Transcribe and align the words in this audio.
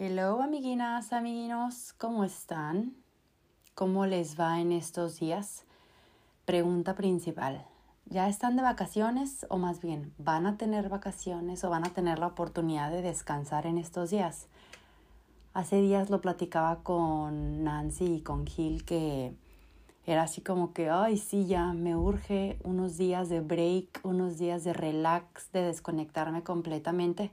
Hello 0.00 0.40
amiguinas, 0.42 1.12
amiguinos, 1.12 1.92
¿cómo 1.98 2.22
están? 2.22 2.94
¿Cómo 3.74 4.06
les 4.06 4.38
va 4.38 4.60
en 4.60 4.70
estos 4.70 5.18
días? 5.18 5.64
Pregunta 6.44 6.94
principal. 6.94 7.66
¿Ya 8.06 8.28
están 8.28 8.54
de 8.54 8.62
vacaciones 8.62 9.44
o 9.50 9.58
más 9.58 9.80
bien 9.80 10.14
van 10.16 10.46
a 10.46 10.56
tener 10.56 10.88
vacaciones 10.88 11.64
o 11.64 11.70
van 11.70 11.84
a 11.84 11.92
tener 11.92 12.20
la 12.20 12.28
oportunidad 12.28 12.92
de 12.92 13.02
descansar 13.02 13.66
en 13.66 13.76
estos 13.76 14.10
días? 14.10 14.46
Hace 15.52 15.80
días 15.80 16.10
lo 16.10 16.20
platicaba 16.20 16.84
con 16.84 17.64
Nancy 17.64 18.18
y 18.18 18.20
con 18.20 18.46
Gil 18.46 18.84
que 18.84 19.34
era 20.06 20.22
así 20.22 20.42
como 20.42 20.74
que, 20.74 20.90
ay, 20.90 21.18
sí, 21.18 21.46
ya 21.46 21.72
me 21.72 21.96
urge 21.96 22.60
unos 22.62 22.98
días 22.98 23.28
de 23.28 23.40
break, 23.40 24.02
unos 24.04 24.38
días 24.38 24.62
de 24.62 24.74
relax, 24.74 25.50
de 25.50 25.62
desconectarme 25.62 26.44
completamente 26.44 27.32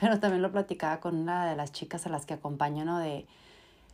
pero 0.00 0.20
también 0.20 0.42
lo 0.42 0.52
platicaba 0.52 1.00
con 1.00 1.16
una 1.16 1.46
de 1.48 1.56
las 1.56 1.72
chicas 1.72 2.06
a 2.06 2.10
las 2.10 2.26
que 2.26 2.34
acompaño, 2.34 2.84
¿no? 2.84 2.98
De 2.98 3.26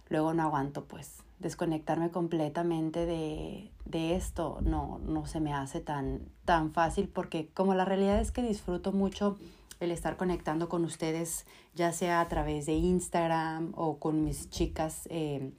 luego 0.08 0.34
no 0.34 0.42
aguanto, 0.42 0.84
pues, 0.84 1.22
desconectarme 1.38 2.10
completamente 2.10 3.06
de, 3.06 3.70
de 3.86 4.14
esto 4.14 4.58
no, 4.60 4.98
no 4.98 5.26
se 5.26 5.40
me 5.40 5.54
hace 5.54 5.80
tan, 5.80 6.20
tan 6.44 6.72
fácil 6.72 7.08
porque 7.08 7.48
como 7.54 7.74
la 7.74 7.84
realidad 7.84 8.20
es 8.20 8.30
que 8.30 8.42
disfruto 8.42 8.92
mucho 8.92 9.38
el 9.80 9.90
estar 9.90 10.16
conectando 10.16 10.68
con 10.68 10.84
ustedes, 10.84 11.46
ya 11.74 11.92
sea 11.92 12.20
a 12.20 12.28
través 12.28 12.66
de 12.66 12.74
Instagram 12.74 13.72
o 13.74 13.98
con 13.98 14.24
mis 14.24 14.50
chicas 14.50 15.08
eh, 15.10 15.52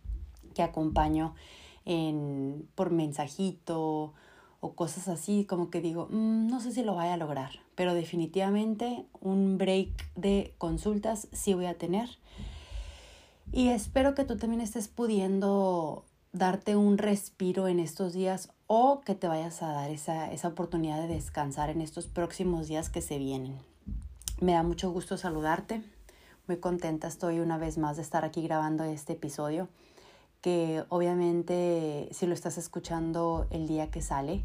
que 0.53 0.61
acompaño 0.61 1.33
en, 1.85 2.67
por 2.75 2.91
mensajito 2.91 4.13
o 4.59 4.73
cosas 4.73 5.07
así, 5.07 5.45
como 5.45 5.71
que 5.71 5.81
digo, 5.81 6.07
mm, 6.11 6.47
no 6.47 6.59
sé 6.59 6.71
si 6.71 6.83
lo 6.83 6.93
vaya 6.93 7.15
a 7.15 7.17
lograr, 7.17 7.51
pero 7.81 7.95
definitivamente 7.95 9.07
un 9.21 9.57
break 9.57 9.89
de 10.13 10.53
consultas 10.59 11.27
sí 11.31 11.55
voy 11.55 11.65
a 11.65 11.79
tener. 11.79 12.07
Y 13.51 13.69
espero 13.69 14.13
que 14.13 14.23
tú 14.23 14.37
también 14.37 14.61
estés 14.61 14.87
pudiendo 14.87 16.05
darte 16.31 16.75
un 16.75 16.99
respiro 16.99 17.67
en 17.67 17.79
estos 17.79 18.13
días 18.13 18.51
o 18.67 19.01
que 19.01 19.15
te 19.15 19.27
vayas 19.27 19.63
a 19.63 19.69
dar 19.69 19.89
esa, 19.89 20.31
esa 20.31 20.49
oportunidad 20.49 21.01
de 21.01 21.07
descansar 21.07 21.71
en 21.71 21.81
estos 21.81 22.05
próximos 22.05 22.67
días 22.67 22.91
que 22.91 23.01
se 23.01 23.17
vienen. 23.17 23.57
Me 24.39 24.51
da 24.51 24.61
mucho 24.61 24.91
gusto 24.91 25.17
saludarte. 25.17 25.81
Muy 26.45 26.57
contenta 26.57 27.07
estoy 27.07 27.39
una 27.39 27.57
vez 27.57 27.79
más 27.79 27.95
de 27.95 28.03
estar 28.03 28.23
aquí 28.25 28.43
grabando 28.43 28.83
este 28.83 29.13
episodio 29.13 29.69
que 30.41 30.83
obviamente 30.89 32.09
si 32.11 32.27
lo 32.27 32.35
estás 32.35 32.59
escuchando 32.59 33.47
el 33.49 33.67
día 33.67 33.89
que 33.89 34.03
sale, 34.03 34.43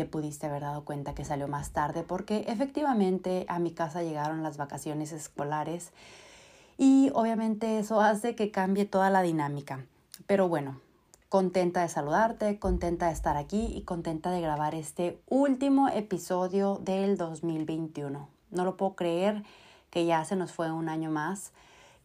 te 0.00 0.06
pudiste 0.06 0.46
haber 0.46 0.62
dado 0.62 0.82
cuenta 0.86 1.14
que 1.14 1.26
salió 1.26 1.46
más 1.46 1.72
tarde 1.72 2.04
porque 2.04 2.46
efectivamente 2.48 3.44
a 3.48 3.58
mi 3.58 3.70
casa 3.70 4.02
llegaron 4.02 4.42
las 4.42 4.56
vacaciones 4.56 5.12
escolares 5.12 5.92
y 6.78 7.10
obviamente 7.12 7.78
eso 7.78 8.00
hace 8.00 8.34
que 8.34 8.50
cambie 8.50 8.86
toda 8.86 9.10
la 9.10 9.20
dinámica. 9.20 9.84
Pero 10.26 10.48
bueno, 10.48 10.80
contenta 11.28 11.82
de 11.82 11.90
saludarte, 11.90 12.58
contenta 12.58 13.08
de 13.08 13.12
estar 13.12 13.36
aquí 13.36 13.74
y 13.76 13.82
contenta 13.82 14.30
de 14.30 14.40
grabar 14.40 14.74
este 14.74 15.20
último 15.28 15.90
episodio 15.90 16.80
del 16.82 17.18
2021. 17.18 18.26
No 18.52 18.64
lo 18.64 18.78
puedo 18.78 18.94
creer 18.94 19.42
que 19.90 20.06
ya 20.06 20.24
se 20.24 20.34
nos 20.34 20.50
fue 20.50 20.72
un 20.72 20.88
año 20.88 21.10
más, 21.10 21.52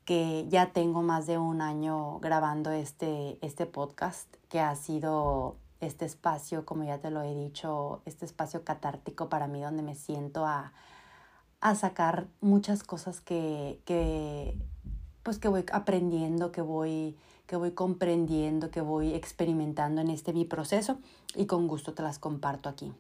que 0.04 0.46
ya 0.50 0.74
tengo 0.74 1.02
más 1.02 1.28
de 1.28 1.38
un 1.38 1.62
año 1.62 2.20
grabando 2.20 2.72
este, 2.72 3.38
este 3.40 3.66
podcast, 3.66 4.28
que 4.50 4.60
ha 4.60 4.76
sido 4.76 5.56
este 5.86 6.06
espacio, 6.06 6.66
como 6.66 6.84
ya 6.84 7.00
te 7.00 7.12
lo 7.12 7.22
he 7.22 7.34
dicho, 7.34 8.02
este 8.06 8.26
espacio 8.26 8.64
catártico 8.64 9.30
para 9.30 9.48
mí 9.48 9.62
donde 9.62 9.84
me 9.84 9.96
siento 9.96 10.46
a, 10.46 10.74
a 11.62 11.76
sacar 11.76 12.28
muchas 12.42 12.84
cosas 12.84 13.22
que, 13.22 13.80
que, 13.86 14.58
pues 15.24 15.40
que 15.40 15.48
voy 15.48 15.66
aprendiendo, 15.72 16.52
que 16.52 16.62
voy, 16.62 17.18
que 17.48 17.56
voy 17.56 17.72
comprendiendo, 17.72 18.72
que 18.72 18.82
voy 18.82 19.14
experimentando 19.14 20.02
en 20.02 20.10
este 20.10 20.34
mi 20.34 20.46
proceso 20.46 21.00
y 21.36 21.46
con 21.46 21.68
gusto 21.68 21.94
te 21.94 22.04
las 22.04 22.20
comparto 22.20 22.70
aquí. 22.70 22.94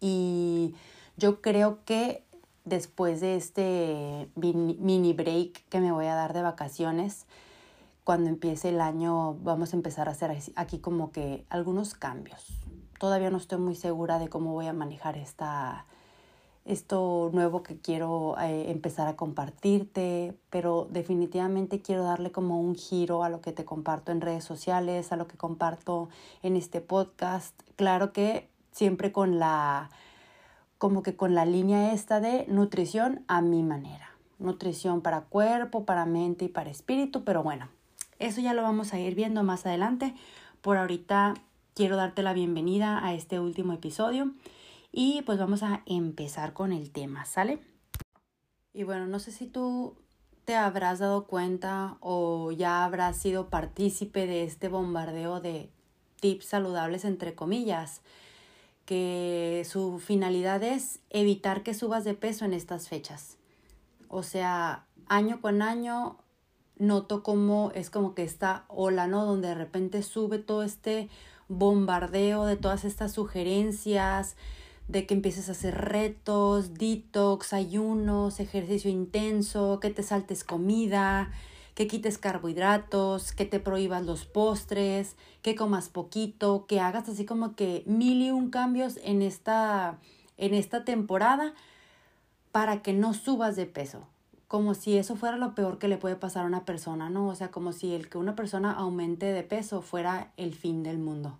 Y 0.00 0.74
yo 1.16 1.40
creo 1.40 1.84
que 1.84 2.24
después 2.64 3.20
de 3.20 3.36
este 3.36 4.28
mini 4.34 5.12
break 5.12 5.66
que 5.68 5.80
me 5.80 5.92
voy 5.92 6.06
a 6.06 6.14
dar 6.14 6.32
de 6.32 6.42
vacaciones, 6.42 7.26
cuando 8.06 8.30
empiece 8.30 8.68
el 8.68 8.80
año 8.80 9.34
vamos 9.42 9.72
a 9.72 9.76
empezar 9.76 10.08
a 10.08 10.12
hacer 10.12 10.30
aquí 10.54 10.78
como 10.78 11.10
que 11.10 11.44
algunos 11.50 11.94
cambios. 11.94 12.62
Todavía 13.00 13.30
no 13.30 13.36
estoy 13.36 13.58
muy 13.58 13.74
segura 13.74 14.20
de 14.20 14.28
cómo 14.28 14.52
voy 14.52 14.68
a 14.68 14.72
manejar 14.72 15.18
esta, 15.18 15.86
esto 16.64 17.30
nuevo 17.32 17.64
que 17.64 17.80
quiero 17.80 18.36
eh, 18.38 18.70
empezar 18.70 19.08
a 19.08 19.16
compartirte, 19.16 20.38
pero 20.50 20.86
definitivamente 20.88 21.82
quiero 21.82 22.04
darle 22.04 22.30
como 22.30 22.60
un 22.60 22.76
giro 22.76 23.24
a 23.24 23.28
lo 23.28 23.40
que 23.40 23.50
te 23.50 23.64
comparto 23.64 24.12
en 24.12 24.20
redes 24.20 24.44
sociales, 24.44 25.10
a 25.10 25.16
lo 25.16 25.26
que 25.26 25.36
comparto 25.36 26.08
en 26.44 26.54
este 26.54 26.80
podcast. 26.80 27.60
Claro 27.74 28.12
que 28.12 28.48
siempre 28.70 29.10
con 29.10 29.40
la, 29.40 29.90
como 30.78 31.02
que 31.02 31.16
con 31.16 31.34
la 31.34 31.44
línea 31.44 31.92
esta 31.92 32.20
de 32.20 32.46
nutrición 32.46 33.24
a 33.26 33.42
mi 33.42 33.64
manera. 33.64 34.10
Nutrición 34.38 35.00
para 35.00 35.22
cuerpo, 35.22 35.84
para 35.84 36.06
mente 36.06 36.44
y 36.44 36.48
para 36.48 36.70
espíritu, 36.70 37.24
pero 37.24 37.42
bueno, 37.42 37.68
eso 38.18 38.40
ya 38.40 38.54
lo 38.54 38.62
vamos 38.62 38.92
a 38.92 38.98
ir 39.00 39.14
viendo 39.14 39.42
más 39.42 39.66
adelante. 39.66 40.14
Por 40.60 40.76
ahorita 40.76 41.34
quiero 41.74 41.96
darte 41.96 42.22
la 42.22 42.32
bienvenida 42.32 43.04
a 43.04 43.14
este 43.14 43.38
último 43.38 43.72
episodio 43.72 44.32
y 44.92 45.22
pues 45.22 45.38
vamos 45.38 45.62
a 45.62 45.82
empezar 45.86 46.52
con 46.52 46.72
el 46.72 46.90
tema, 46.90 47.24
¿sale? 47.26 47.58
Y 48.72 48.84
bueno, 48.84 49.06
no 49.06 49.18
sé 49.18 49.32
si 49.32 49.46
tú 49.46 49.94
te 50.46 50.54
habrás 50.54 51.00
dado 51.00 51.26
cuenta 51.26 51.96
o 52.00 52.52
ya 52.52 52.84
habrás 52.84 53.16
sido 53.16 53.48
partícipe 53.48 54.26
de 54.26 54.44
este 54.44 54.68
bombardeo 54.68 55.40
de 55.40 55.70
tips 56.20 56.46
saludables 56.46 57.04
entre 57.04 57.34
comillas, 57.34 58.00
que 58.86 59.66
su 59.68 59.98
finalidad 59.98 60.62
es 60.62 61.00
evitar 61.10 61.62
que 61.62 61.74
subas 61.74 62.04
de 62.04 62.14
peso 62.14 62.44
en 62.44 62.54
estas 62.54 62.88
fechas. 62.88 63.36
O 64.08 64.22
sea, 64.22 64.86
año 65.08 65.40
con 65.40 65.62
año 65.62 66.16
noto 66.78 67.22
como 67.22 67.70
es 67.74 67.90
como 67.90 68.14
que 68.14 68.22
esta 68.22 68.64
ola, 68.68 69.06
¿no? 69.06 69.24
Donde 69.24 69.48
de 69.48 69.54
repente 69.54 70.02
sube 70.02 70.38
todo 70.38 70.62
este 70.62 71.08
bombardeo 71.48 72.44
de 72.44 72.56
todas 72.56 72.84
estas 72.84 73.12
sugerencias, 73.12 74.36
de 74.88 75.06
que 75.06 75.14
empieces 75.14 75.48
a 75.48 75.52
hacer 75.52 75.74
retos, 75.74 76.74
detox, 76.74 77.52
ayunos, 77.52 78.40
ejercicio 78.40 78.90
intenso, 78.90 79.80
que 79.80 79.90
te 79.90 80.02
saltes 80.02 80.44
comida, 80.44 81.32
que 81.74 81.86
quites 81.86 82.18
carbohidratos, 82.18 83.32
que 83.32 83.44
te 83.44 83.60
prohíbas 83.60 84.04
los 84.04 84.24
postres, 84.24 85.16
que 85.42 85.54
comas 85.54 85.88
poquito, 85.88 86.66
que 86.66 86.80
hagas 86.80 87.08
así 87.08 87.24
como 87.24 87.54
que 87.54 87.82
mil 87.86 88.22
y 88.22 88.30
un 88.30 88.50
cambios 88.50 88.98
en 89.02 89.22
esta, 89.22 89.98
en 90.36 90.54
esta 90.54 90.84
temporada 90.84 91.54
para 92.52 92.82
que 92.82 92.92
no 92.92 93.12
subas 93.12 93.56
de 93.56 93.66
peso 93.66 94.06
como 94.48 94.74
si 94.74 94.96
eso 94.96 95.16
fuera 95.16 95.36
lo 95.36 95.54
peor 95.54 95.78
que 95.78 95.88
le 95.88 95.98
puede 95.98 96.16
pasar 96.16 96.44
a 96.44 96.48
una 96.48 96.64
persona, 96.64 97.10
¿no? 97.10 97.28
O 97.28 97.34
sea, 97.34 97.50
como 97.50 97.72
si 97.72 97.94
el 97.94 98.08
que 98.08 98.18
una 98.18 98.36
persona 98.36 98.72
aumente 98.72 99.26
de 99.26 99.42
peso 99.42 99.82
fuera 99.82 100.32
el 100.36 100.54
fin 100.54 100.82
del 100.82 100.98
mundo. 100.98 101.38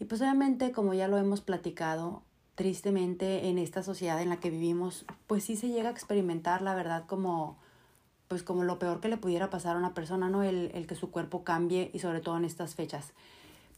Y 0.00 0.06
pues 0.06 0.20
obviamente, 0.20 0.72
como 0.72 0.94
ya 0.94 1.08
lo 1.08 1.18
hemos 1.18 1.40
platicado, 1.40 2.22
tristemente 2.54 3.48
en 3.48 3.58
esta 3.58 3.82
sociedad 3.82 4.22
en 4.22 4.28
la 4.28 4.38
que 4.38 4.50
vivimos, 4.50 5.04
pues 5.26 5.44
sí 5.44 5.56
se 5.56 5.68
llega 5.68 5.88
a 5.88 5.92
experimentar, 5.92 6.62
la 6.62 6.74
verdad, 6.74 7.04
como 7.06 7.58
pues 8.28 8.42
como 8.42 8.64
lo 8.64 8.78
peor 8.78 9.00
que 9.00 9.08
le 9.08 9.18
pudiera 9.18 9.50
pasar 9.50 9.76
a 9.76 9.78
una 9.78 9.92
persona, 9.92 10.30
¿no? 10.30 10.42
El, 10.42 10.70
el 10.74 10.86
que 10.86 10.94
su 10.94 11.10
cuerpo 11.10 11.44
cambie 11.44 11.90
y 11.92 11.98
sobre 11.98 12.20
todo 12.20 12.38
en 12.38 12.44
estas 12.46 12.74
fechas. 12.74 13.12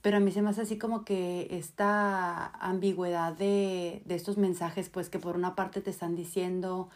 Pero 0.03 0.19
a 0.19 0.21
mí 0.21 0.31
se 0.31 0.41
me 0.41 0.51
hace 0.51 0.63
así 0.63 0.79
como 0.79 1.05
que 1.05 1.49
esta 1.51 2.47
ambigüedad 2.47 3.33
de, 3.33 4.03
de 4.05 4.15
estos 4.15 4.39
mensajes, 4.39 4.89
pues 4.89 5.11
que 5.11 5.19
por 5.19 5.37
una 5.37 5.57
parte 5.57 5.81
te 5.81 5.91
están 5.91 6.15
diciendo 6.15 6.89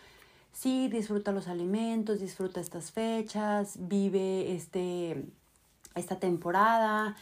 sí, 0.52 0.88
disfruta 0.88 1.32
los 1.32 1.48
alimentos, 1.48 2.20
disfruta 2.20 2.60
estas 2.60 2.92
fechas, 2.92 3.76
vive 3.80 4.54
este, 4.54 5.24
esta 5.94 6.18
temporada 6.18 7.16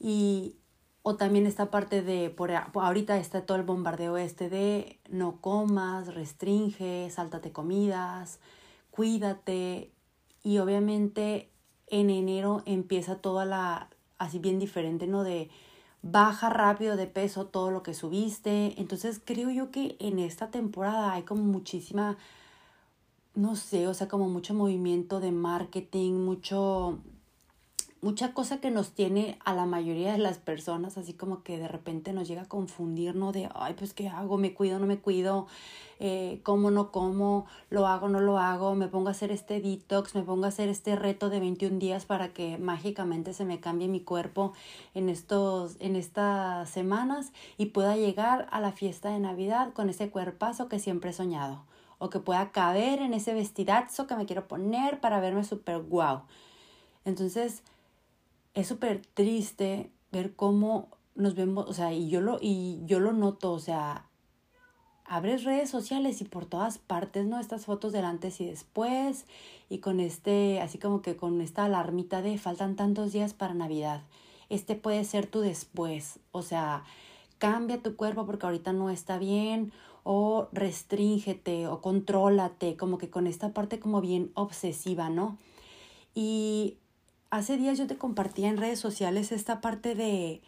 y 0.00 0.56
o 1.02 1.16
también 1.16 1.46
esta 1.46 1.70
parte 1.70 2.02
de, 2.02 2.30
por, 2.30 2.50
ahorita 2.50 3.18
está 3.18 3.44
todo 3.44 3.58
el 3.58 3.62
bombardeo 3.62 4.16
este 4.16 4.48
de 4.48 4.98
no 5.10 5.36
comas, 5.42 6.14
restringe, 6.14 7.10
sáltate 7.10 7.52
comidas, 7.52 8.40
cuídate 8.90 9.92
y 10.42 10.58
obviamente 10.58 11.50
en 11.88 12.08
enero 12.08 12.62
empieza 12.64 13.16
toda 13.16 13.44
la, 13.44 13.90
así 14.18 14.38
bien 14.38 14.58
diferente, 14.58 15.06
¿no? 15.06 15.24
De 15.24 15.50
baja 16.02 16.50
rápido 16.50 16.96
de 16.96 17.06
peso 17.06 17.46
todo 17.46 17.70
lo 17.70 17.82
que 17.82 17.94
subiste. 17.94 18.74
Entonces 18.80 19.20
creo 19.24 19.50
yo 19.50 19.70
que 19.70 19.96
en 20.00 20.18
esta 20.18 20.50
temporada 20.50 21.12
hay 21.12 21.22
como 21.22 21.42
muchísima, 21.42 22.16
no 23.34 23.56
sé, 23.56 23.88
o 23.88 23.94
sea, 23.94 24.08
como 24.08 24.28
mucho 24.28 24.54
movimiento 24.54 25.20
de 25.20 25.32
marketing, 25.32 26.12
mucho, 26.12 26.98
mucha 28.00 28.32
cosa 28.32 28.60
que 28.60 28.70
nos 28.70 28.92
tiene 28.92 29.38
a 29.44 29.54
la 29.54 29.66
mayoría 29.66 30.12
de 30.12 30.18
las 30.18 30.38
personas, 30.38 30.98
así 30.98 31.14
como 31.14 31.42
que 31.42 31.58
de 31.58 31.66
repente 31.66 32.12
nos 32.12 32.28
llega 32.28 32.42
a 32.42 32.48
confundir, 32.48 33.16
¿no? 33.16 33.32
De, 33.32 33.48
ay, 33.54 33.74
pues, 33.76 33.92
¿qué 33.92 34.08
hago? 34.08 34.38
¿Me 34.38 34.54
cuido? 34.54 34.78
¿No 34.78 34.86
me 34.86 34.98
cuido? 34.98 35.48
Eh, 35.98 36.40
¿Cómo? 36.44 36.70
¿No 36.70 36.92
como? 36.92 37.46
¿Lo 37.70 37.88
hago? 37.88 38.08
¿No 38.08 38.20
lo 38.20 38.38
hago? 38.38 38.76
¿Me 38.76 38.86
pongo 38.86 39.08
a 39.08 39.12
hacer 39.12 39.32
este 39.32 39.60
detox? 39.60 40.14
¿Me 40.14 40.22
pongo 40.22 40.44
a 40.44 40.48
hacer 40.48 40.68
este 40.68 40.94
reto 40.94 41.28
de 41.28 41.40
21 41.40 41.78
días 41.80 42.04
para 42.04 42.32
que 42.32 42.58
mágicamente 42.58 43.32
se 43.32 43.44
me 43.44 43.58
cambie 43.58 43.88
mi 43.88 44.00
cuerpo 44.00 44.52
en, 44.94 45.08
estos, 45.08 45.76
en 45.80 45.96
estas 45.96 46.70
semanas 46.70 47.32
y 47.58 47.66
pueda 47.66 47.96
llegar 47.96 48.46
a 48.52 48.60
la 48.60 48.72
fiesta 48.72 49.10
de 49.10 49.18
Navidad 49.18 49.72
con 49.72 49.88
ese 49.88 50.10
cuerpazo 50.10 50.68
que 50.68 50.78
siempre 50.78 51.10
he 51.10 51.14
soñado? 51.14 51.64
O 51.98 52.10
que 52.10 52.20
pueda 52.20 52.52
caber 52.52 53.00
en 53.00 53.14
ese 53.14 53.34
vestidazo 53.34 54.06
que 54.06 54.16
me 54.16 54.26
quiero 54.26 54.48
poner 54.48 55.00
para 55.00 55.20
verme 55.20 55.44
súper 55.44 55.80
guau. 55.80 56.22
Entonces, 57.04 57.62
es 58.54 58.66
súper 58.68 59.02
triste 59.14 59.90
ver 60.12 60.34
cómo 60.34 60.88
nos 61.14 61.34
vemos, 61.34 61.66
o 61.68 61.72
sea, 61.72 61.92
y 61.92 62.08
yo 62.08 62.20
lo, 62.20 62.38
y 62.40 62.80
yo 62.86 63.00
lo 63.00 63.12
noto, 63.12 63.52
o 63.52 63.58
sea, 63.58 64.06
abres 65.04 65.44
redes 65.44 65.70
sociales 65.70 66.20
y 66.20 66.24
por 66.24 66.46
todas 66.46 66.78
partes, 66.78 67.26
¿no? 67.26 67.38
Estas 67.38 67.66
fotos 67.66 67.92
del 67.92 68.04
antes 68.04 68.40
y 68.40 68.46
después 68.46 69.26
y 69.68 69.78
con 69.78 70.00
este, 70.00 70.60
así 70.60 70.78
como 70.78 71.02
que 71.02 71.16
con 71.16 71.40
esta 71.40 71.64
alarmita 71.64 72.22
de 72.22 72.38
faltan 72.38 72.76
tantos 72.76 73.12
días 73.12 73.34
para 73.34 73.54
Navidad. 73.54 74.02
Este 74.48 74.74
puede 74.76 75.04
ser 75.04 75.26
tu 75.26 75.40
después, 75.40 76.20
o 76.32 76.42
sea, 76.42 76.84
cambia 77.44 77.82
tu 77.82 77.94
cuerpo 77.94 78.24
porque 78.24 78.46
ahorita 78.46 78.72
no 78.72 78.88
está 78.88 79.18
bien 79.18 79.70
o 80.02 80.48
restríngete 80.52 81.66
o 81.66 81.82
contrólate, 81.82 82.74
como 82.78 82.96
que 82.96 83.10
con 83.10 83.26
esta 83.26 83.52
parte 83.52 83.78
como 83.78 84.00
bien 84.00 84.30
obsesiva, 84.32 85.10
¿no? 85.10 85.36
Y 86.14 86.78
hace 87.28 87.58
días 87.58 87.76
yo 87.76 87.86
te 87.86 87.98
compartía 87.98 88.48
en 88.48 88.56
redes 88.56 88.80
sociales 88.80 89.30
esta 89.30 89.60
parte 89.60 89.94
de, 89.94 90.40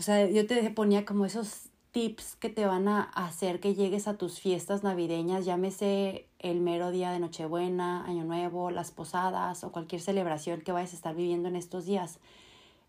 o 0.00 0.02
sea, 0.02 0.28
yo 0.28 0.48
te 0.48 0.68
ponía 0.70 1.04
como 1.04 1.26
esos 1.26 1.68
tips 1.92 2.34
que 2.34 2.48
te 2.48 2.66
van 2.66 2.88
a 2.88 3.02
hacer 3.02 3.60
que 3.60 3.76
llegues 3.76 4.08
a 4.08 4.18
tus 4.18 4.40
fiestas 4.40 4.82
navideñas, 4.82 5.44
llámese 5.44 6.26
el 6.40 6.60
mero 6.60 6.90
día 6.90 7.12
de 7.12 7.20
Nochebuena, 7.20 8.04
Año 8.04 8.24
Nuevo, 8.24 8.72
las 8.72 8.90
posadas 8.90 9.62
o 9.62 9.70
cualquier 9.70 10.00
celebración 10.00 10.60
que 10.62 10.72
vayas 10.72 10.92
a 10.92 10.96
estar 10.96 11.14
viviendo 11.14 11.46
en 11.46 11.54
estos 11.54 11.86
días. 11.86 12.18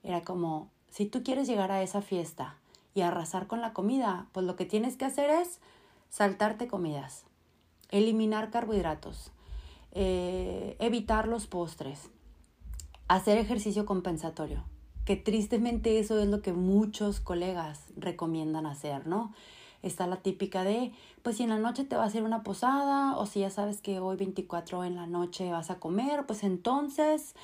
Era 0.01 0.23
como, 0.23 0.71
si 0.89 1.05
tú 1.05 1.21
quieres 1.21 1.47
llegar 1.47 1.71
a 1.71 1.83
esa 1.83 2.01
fiesta 2.01 2.57
y 2.97 3.01
arrasar 3.03 3.45
con 3.45 3.61
la 3.61 3.73
comida, 3.73 4.25
pues 4.31 4.43
lo 4.47 4.55
que 4.55 4.65
tienes 4.65 4.97
que 4.97 5.05
hacer 5.05 5.29
es 5.29 5.59
saltarte 6.09 6.67
comidas, 6.67 7.25
eliminar 7.91 8.49
carbohidratos, 8.49 9.31
eh, 9.91 10.75
evitar 10.79 11.27
los 11.27 11.45
postres, 11.45 12.09
hacer 13.07 13.37
ejercicio 13.37 13.85
compensatorio, 13.85 14.63
que 15.05 15.15
tristemente 15.15 15.99
eso 15.99 16.19
es 16.19 16.27
lo 16.27 16.41
que 16.41 16.53
muchos 16.53 17.19
colegas 17.19 17.83
recomiendan 17.95 18.65
hacer, 18.65 19.05
¿no? 19.05 19.31
Está 19.83 20.07
la 20.07 20.23
típica 20.23 20.63
de, 20.63 20.91
pues 21.21 21.37
si 21.37 21.43
en 21.43 21.49
la 21.49 21.59
noche 21.59 21.83
te 21.83 21.95
va 21.95 22.01
a 22.01 22.07
hacer 22.07 22.23
una 22.23 22.41
posada 22.41 23.15
o 23.15 23.27
si 23.27 23.41
ya 23.41 23.51
sabes 23.51 23.79
que 23.79 23.99
hoy 23.99 24.17
24 24.17 24.83
en 24.85 24.95
la 24.95 25.05
noche 25.05 25.51
vas 25.51 25.69
a 25.69 25.79
comer, 25.79 26.25
pues 26.25 26.43
entonces 26.43 27.35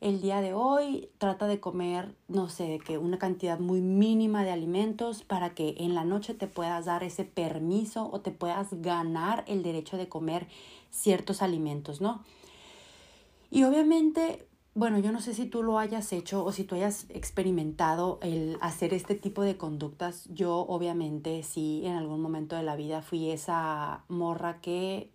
el 0.00 0.20
día 0.20 0.40
de 0.40 0.54
hoy 0.54 1.10
trata 1.18 1.46
de 1.46 1.60
comer, 1.60 2.14
no 2.28 2.48
sé, 2.48 2.80
que 2.84 2.98
una 2.98 3.18
cantidad 3.18 3.58
muy 3.58 3.80
mínima 3.80 4.44
de 4.44 4.50
alimentos 4.50 5.22
para 5.22 5.50
que 5.54 5.74
en 5.78 5.94
la 5.94 6.04
noche 6.04 6.34
te 6.34 6.46
puedas 6.46 6.86
dar 6.86 7.04
ese 7.04 7.24
permiso 7.24 8.08
o 8.10 8.20
te 8.20 8.30
puedas 8.30 8.68
ganar 8.80 9.44
el 9.46 9.62
derecho 9.62 9.96
de 9.96 10.08
comer 10.08 10.48
ciertos 10.90 11.42
alimentos, 11.42 12.00
¿no? 12.00 12.24
Y 13.50 13.64
obviamente 13.64 14.46
bueno, 14.72 15.00
yo 15.00 15.10
no 15.10 15.20
sé 15.20 15.34
si 15.34 15.46
tú 15.46 15.64
lo 15.64 15.78
hayas 15.78 16.12
hecho 16.12 16.44
o 16.44 16.52
si 16.52 16.62
tú 16.62 16.76
hayas 16.76 17.06
experimentado 17.10 18.20
el 18.22 18.56
hacer 18.60 18.94
este 18.94 19.16
tipo 19.16 19.42
de 19.42 19.56
conductas. 19.56 20.28
Yo 20.32 20.58
obviamente 20.60 21.42
sí 21.42 21.82
en 21.84 21.96
algún 21.96 22.22
momento 22.22 22.54
de 22.54 22.62
la 22.62 22.76
vida 22.76 23.02
fui 23.02 23.30
esa 23.30 24.04
morra 24.08 24.60
que 24.60 25.10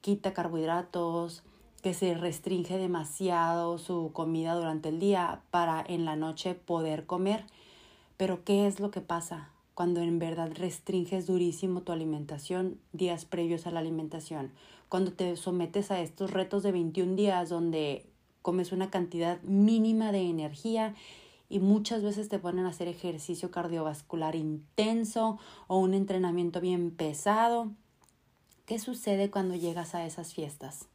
quita 0.00 0.34
carbohidratos, 0.34 1.44
que 1.86 1.94
se 1.94 2.14
restringe 2.14 2.78
demasiado 2.78 3.78
su 3.78 4.10
comida 4.12 4.56
durante 4.56 4.88
el 4.88 4.98
día 4.98 5.42
para 5.52 5.84
en 5.86 6.04
la 6.04 6.16
noche 6.16 6.56
poder 6.56 7.06
comer. 7.06 7.44
Pero 8.16 8.42
¿qué 8.42 8.66
es 8.66 8.80
lo 8.80 8.90
que 8.90 9.00
pasa 9.00 9.50
cuando 9.74 10.00
en 10.00 10.18
verdad 10.18 10.50
restringes 10.52 11.28
durísimo 11.28 11.82
tu 11.82 11.92
alimentación 11.92 12.80
días 12.92 13.24
previos 13.24 13.68
a 13.68 13.70
la 13.70 13.78
alimentación? 13.78 14.50
Cuando 14.88 15.12
te 15.12 15.36
sometes 15.36 15.92
a 15.92 16.00
estos 16.00 16.32
retos 16.32 16.64
de 16.64 16.72
21 16.72 17.14
días 17.14 17.50
donde 17.50 18.04
comes 18.42 18.72
una 18.72 18.90
cantidad 18.90 19.40
mínima 19.42 20.10
de 20.10 20.22
energía 20.28 20.96
y 21.48 21.60
muchas 21.60 22.02
veces 22.02 22.28
te 22.28 22.40
ponen 22.40 22.66
a 22.66 22.70
hacer 22.70 22.88
ejercicio 22.88 23.52
cardiovascular 23.52 24.34
intenso 24.34 25.38
o 25.68 25.78
un 25.78 25.94
entrenamiento 25.94 26.60
bien 26.60 26.90
pesado. 26.90 27.70
¿Qué 28.64 28.80
sucede 28.80 29.30
cuando 29.30 29.54
llegas 29.54 29.94
a 29.94 30.04
esas 30.04 30.34
fiestas? 30.34 30.88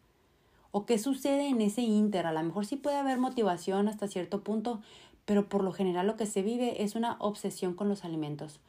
¿O 0.71 0.85
qué 0.85 0.97
sucede 0.97 1.50
en 1.50 1.62
ese 1.62 1.81
inter? 1.81 2.25
A 2.25 2.33
lo 2.33 2.41
mejor 2.44 2.65
sí 2.65 2.77
puede 2.77 2.97
haber 2.97 3.19
motivación 3.19 3.88
hasta 3.88 4.07
cierto 4.07 4.41
punto, 4.41 4.81
pero 5.25 5.50
por 5.50 5.63
lo 5.63 5.73
general 5.73 6.07
lo 6.07 6.15
que 6.15 6.25
se 6.25 6.41
vive 6.41 6.83
es 6.83 6.95
una 6.95 7.18
obsesión 7.19 7.73
con 7.73 7.89
los 7.89 8.06
alimentos, 8.06 8.59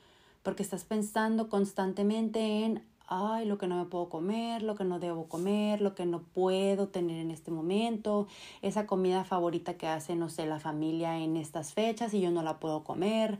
porque 0.42 0.64
estás 0.64 0.84
pensando 0.84 1.48
constantemente 1.48 2.64
en 2.64 2.82
ay, 3.06 3.44
lo 3.46 3.58
que 3.58 3.66
no 3.66 3.76
me 3.76 3.84
puedo 3.84 4.08
comer, 4.08 4.62
lo 4.62 4.74
que 4.74 4.84
no 4.84 4.98
debo 4.98 5.28
comer, 5.28 5.80
lo 5.80 5.94
que 5.94 6.06
no 6.06 6.22
puedo 6.22 6.88
tener 6.88 7.18
en 7.18 7.30
este 7.30 7.50
momento, 7.50 8.26
esa 8.62 8.86
comida 8.86 9.24
favorita 9.24 9.74
que 9.74 9.86
hace, 9.86 10.16
no 10.16 10.28
sé, 10.28 10.46
la 10.46 10.58
familia 10.58 11.18
en 11.18 11.36
estas 11.36 11.74
fechas 11.74 12.14
y 12.14 12.20
yo 12.20 12.30
no 12.30 12.42
la 12.42 12.58
puedo 12.58 12.84
comer. 12.84 13.38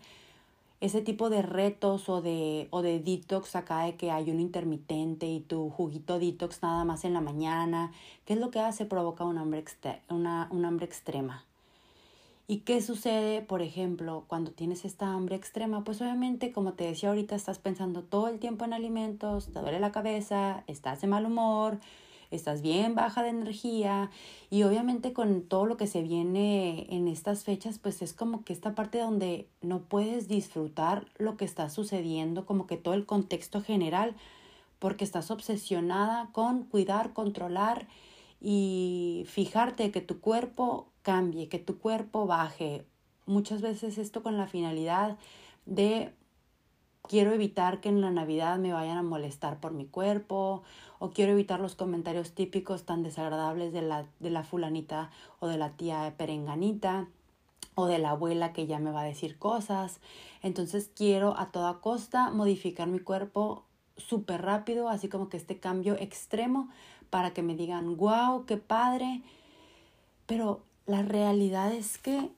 Ese 0.83 1.01
tipo 1.01 1.31
de 1.31 1.43
retos 1.43 2.09
o 2.09 2.21
de, 2.23 2.67
o 2.71 2.83
de 2.83 2.99
detox 2.99 3.55
acá 3.55 3.85
de 3.85 3.95
que 3.95 4.11
hay 4.11 4.33
un 4.33 4.41
intermitente 4.41 5.27
y 5.27 5.39
tu 5.39 5.71
juguito 5.71 6.19
detox 6.19 6.61
nada 6.61 6.85
más 6.85 7.05
en 7.05 7.13
la 7.13 7.21
mañana, 7.21 7.93
¿qué 8.25 8.33
es 8.33 8.41
lo 8.41 8.51
que 8.51 8.59
hace? 8.59 8.85
Provoca 8.85 9.25
un 9.25 9.39
hambre, 9.39 9.63
una, 10.11 10.49
un 10.51 10.65
hambre 10.65 10.87
extrema. 10.87 11.45
¿Y 12.49 12.63
qué 12.63 12.83
sucede, 12.83 13.43
por 13.43 13.63
ejemplo, 13.63 14.25
cuando 14.27 14.51
tienes 14.51 14.85
esta 14.85 15.13
hambre 15.13 15.37
extrema? 15.37 15.85
Pues 15.85 16.03
obviamente, 16.03 16.51
como 16.51 16.73
te 16.73 16.83
decía 16.83 17.11
ahorita, 17.11 17.37
estás 17.37 17.61
pensando 17.61 18.03
todo 18.03 18.27
el 18.27 18.41
tiempo 18.41 18.65
en 18.65 18.73
alimentos, 18.73 19.53
te 19.53 19.61
duele 19.61 19.79
la 19.79 19.93
cabeza, 19.93 20.65
estás 20.67 21.01
de 21.01 21.07
mal 21.07 21.27
humor, 21.27 21.79
estás 22.37 22.63
bien 22.63 22.95
baja 22.95 23.23
de 23.23 23.31
energía 23.31 24.11
y 24.51 24.63
obviamente 24.63 25.13
con 25.13 25.43
todo 25.43 25.67
lo 25.67 25.77
que 25.77 25.87
se 25.87 26.03
viene 26.03 26.87
en 26.91 27.09
estas 27.09 27.45
fechas, 27.45 27.79
pues 27.79 28.03
es 28.03 28.13
como 28.13 28.45
que 28.45 28.53
esta 28.53 28.75
parte 28.75 28.99
donde 28.99 29.49
no 29.61 29.81
puedes 29.81 30.29
disfrutar 30.29 31.07
lo 31.19 31.37
que 31.37 31.45
está 31.45 31.69
sucediendo, 31.71 32.47
como 32.47 32.67
que 32.67 32.77
todo 32.77 32.95
el 32.95 33.07
contexto 33.07 33.63
general, 33.63 34.15
porque 34.79 35.05
estás 35.05 35.31
obsesionada 35.31 36.31
con 36.33 36.65
cuidar, 36.65 37.13
controlar 37.13 37.87
y 38.41 39.25
fijarte 39.29 39.91
que 39.91 40.01
tu 40.01 40.21
cuerpo 40.21 40.89
cambie, 41.03 41.49
que 41.49 41.59
tu 41.59 41.79
cuerpo 41.79 42.27
baje. 42.27 42.85
Muchas 43.27 43.61
veces 43.61 43.99
esto 43.99 44.23
con 44.23 44.37
la 44.37 44.49
finalidad 44.49 45.19
de 45.67 46.13
quiero 47.09 47.33
evitar 47.33 47.81
que 47.81 47.89
en 47.89 48.01
la 48.01 48.11
Navidad 48.11 48.59
me 48.59 48.73
vayan 48.73 48.99
a 48.99 49.03
molestar 49.03 49.61
por 49.61 49.73
mi 49.73 49.87
cuerpo 49.87 50.63
o 50.99 51.11
quiero 51.11 51.33
evitar 51.33 51.61
los 51.61 51.75
comentarios 51.75 52.33
típicos 52.33 52.85
tan 52.85 53.03
desagradables 53.03 53.73
de 53.73 53.83
la, 53.83 54.07
de 54.21 54.31
la 54.31 54.45
fulanita 54.45 55.11
o 55.41 55.49
de 55.49 55.59
la 55.59 55.71
tía 55.71 56.15
perenganita 56.17 57.09
o 57.75 57.87
de 57.87 57.99
la 57.99 58.11
abuela 58.11 58.53
que 58.53 58.67
ya 58.67 58.79
me 58.79 58.93
va 58.93 59.03
a 59.03 59.05
decir 59.05 59.39
cosas. 59.39 60.01
Entonces 60.43 60.91
quiero 60.95 61.39
a 61.39 61.51
toda 61.51 61.81
costa 61.81 62.31
modificar 62.31 62.89
mi 62.89 63.01
cuerpo 63.01 63.65
súper 63.97 64.43
rápido, 64.43 64.89
así 64.89 65.09
como 65.09 65.29
que 65.29 65.37
este 65.37 65.59
cambio 65.59 65.97
extremo 65.99 66.69
para 67.11 67.33
que 67.33 67.43
me 67.43 67.57
digan, 67.57 67.97
wow, 67.97 68.47
qué 68.47 68.57
padre. 68.57 69.23
Pero 70.27 70.63
la 70.87 71.03
realidad 71.03 71.73
es 71.73 71.99
que 71.99 72.31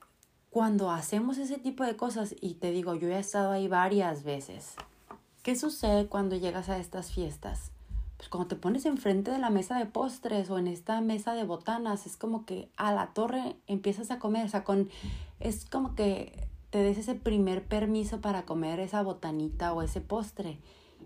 cuando 0.55 0.89
hacemos 0.89 1.37
ese 1.37 1.57
tipo 1.57 1.83
de 1.83 1.97
cosas, 1.97 2.33
y 2.39 2.53
te 2.53 2.71
digo, 2.71 2.95
yo 2.95 3.09
he 3.09 3.19
estado 3.19 3.51
ahí 3.51 3.67
varias 3.67 4.23
veces, 4.23 4.75
¿qué 5.43 5.53
sucede 5.57 6.07
cuando 6.07 6.37
llegas 6.37 6.69
a 6.69 6.77
estas 6.77 7.11
fiestas? 7.11 7.73
Pues 8.15 8.29
cuando 8.29 8.47
te 8.47 8.55
pones 8.55 8.85
enfrente 8.85 9.31
de 9.31 9.37
la 9.37 9.49
mesa 9.49 9.77
de 9.77 9.85
postres 9.85 10.49
o 10.49 10.57
en 10.57 10.67
esta 10.67 11.01
mesa 11.01 11.33
de 11.33 11.43
botanas, 11.43 12.05
es 12.05 12.15
como 12.15 12.45
que 12.45 12.69
a 12.77 12.93
la 12.93 13.07
torre 13.07 13.57
empiezas 13.67 14.11
a 14.11 14.19
comer, 14.19 14.45
o 14.45 14.47
sea, 14.47 14.63
con, 14.63 14.89
es 15.41 15.65
como 15.65 15.93
que 15.93 16.47
te 16.69 16.77
des 16.77 16.99
ese 16.99 17.15
primer 17.15 17.65
permiso 17.65 18.21
para 18.21 18.45
comer 18.45 18.79
esa 18.79 19.03
botanita 19.03 19.73
o 19.73 19.81
ese 19.81 19.99
postre 19.99 20.59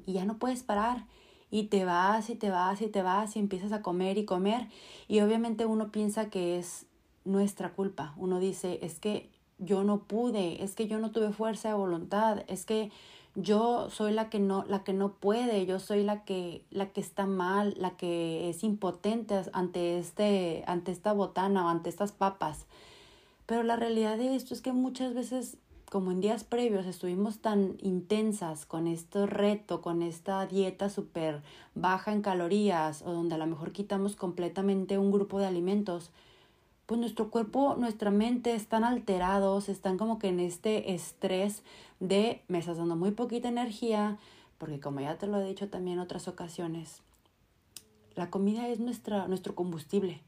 y 0.05 0.13
ya 0.13 0.25
no 0.25 0.37
puedes 0.37 0.61
parar 0.61 1.07
y 1.49 1.63
te 1.63 1.85
vas 1.85 2.29
y 2.29 2.35
te 2.35 2.51
vas 2.51 2.83
y 2.83 2.87
te 2.87 3.01
vas 3.01 3.35
y 3.35 3.39
empiezas 3.39 3.71
a 3.71 3.81
comer 3.81 4.19
y 4.19 4.25
comer 4.25 4.67
y 5.07 5.21
obviamente 5.21 5.65
uno 5.65 5.91
piensa 5.91 6.29
que 6.29 6.59
es 6.59 6.85
nuestra 7.25 7.73
culpa. 7.73 8.13
Uno 8.15 8.39
dice, 8.39 8.77
es 8.83 8.99
que 8.99 9.38
yo 9.59 9.83
no 9.83 9.99
pude, 9.99 10.63
es 10.63 10.75
que 10.75 10.87
yo 10.87 10.99
no 10.99 11.11
tuve 11.11 11.31
fuerza 11.31 11.69
de 11.69 11.75
voluntad, 11.75 12.43
es 12.47 12.65
que 12.65 12.91
yo 13.35 13.89
soy 13.89 14.11
la 14.11 14.29
que 14.29 14.39
no 14.39 14.65
la 14.67 14.83
que 14.83 14.93
no 14.93 15.13
puede, 15.13 15.65
yo 15.65 15.79
soy 15.79 16.03
la 16.03 16.23
que 16.23 16.63
la 16.71 16.87
que 16.91 17.01
está 17.01 17.25
mal, 17.25 17.75
la 17.77 17.91
que 17.91 18.49
es 18.49 18.63
impotente 18.63 19.41
ante 19.53 19.99
este 19.99 20.63
ante 20.67 20.91
esta 20.91 21.13
botana 21.13 21.65
o 21.65 21.69
ante 21.69 21.89
estas 21.89 22.11
papas. 22.11 22.65
Pero 23.45 23.63
la 23.63 23.75
realidad 23.75 24.17
de 24.17 24.35
esto 24.35 24.53
es 24.53 24.61
que 24.61 24.73
muchas 24.73 25.13
veces 25.13 25.57
como 25.89 26.11
en 26.11 26.21
días 26.21 26.43
previos 26.43 26.85
estuvimos 26.85 27.39
tan 27.39 27.77
intensas 27.81 28.65
con 28.65 28.87
este 28.87 29.25
reto, 29.25 29.81
con 29.81 30.03
esta 30.03 30.45
dieta 30.45 30.89
súper 30.89 31.41
baja 31.73 32.11
en 32.11 32.21
calorías 32.21 33.01
o 33.01 33.11
donde 33.11 33.35
a 33.35 33.39
lo 33.39 33.47
mejor 33.47 33.71
quitamos 33.71 34.15
completamente 34.15 34.97
un 34.99 35.11
grupo 35.11 35.39
de 35.39 35.47
alimentos, 35.47 36.11
pues 36.89 36.99
nuestro 36.99 37.29
cuerpo, 37.29 37.75
nuestra 37.77 38.09
mente 38.09 38.55
están 38.55 38.83
alterados, 38.83 39.69
están 39.69 39.99
como 39.99 40.17
que 40.17 40.29
en 40.29 40.39
este 40.39 40.91
estrés 40.95 41.61
de 41.99 42.41
me 42.47 42.57
estás 42.57 42.77
dando 42.77 42.95
muy 42.95 43.11
poquita 43.11 43.47
energía, 43.47 44.17
porque 44.57 44.79
como 44.79 44.99
ya 44.99 45.15
te 45.15 45.27
lo 45.27 45.39
he 45.39 45.47
dicho 45.47 45.69
también 45.69 45.97
en 45.97 46.03
otras 46.03 46.27
ocasiones, 46.27 47.03
la 48.15 48.31
comida 48.31 48.67
es 48.67 48.79
nuestra, 48.79 49.27
nuestro 49.27 49.53
combustible 49.53 50.23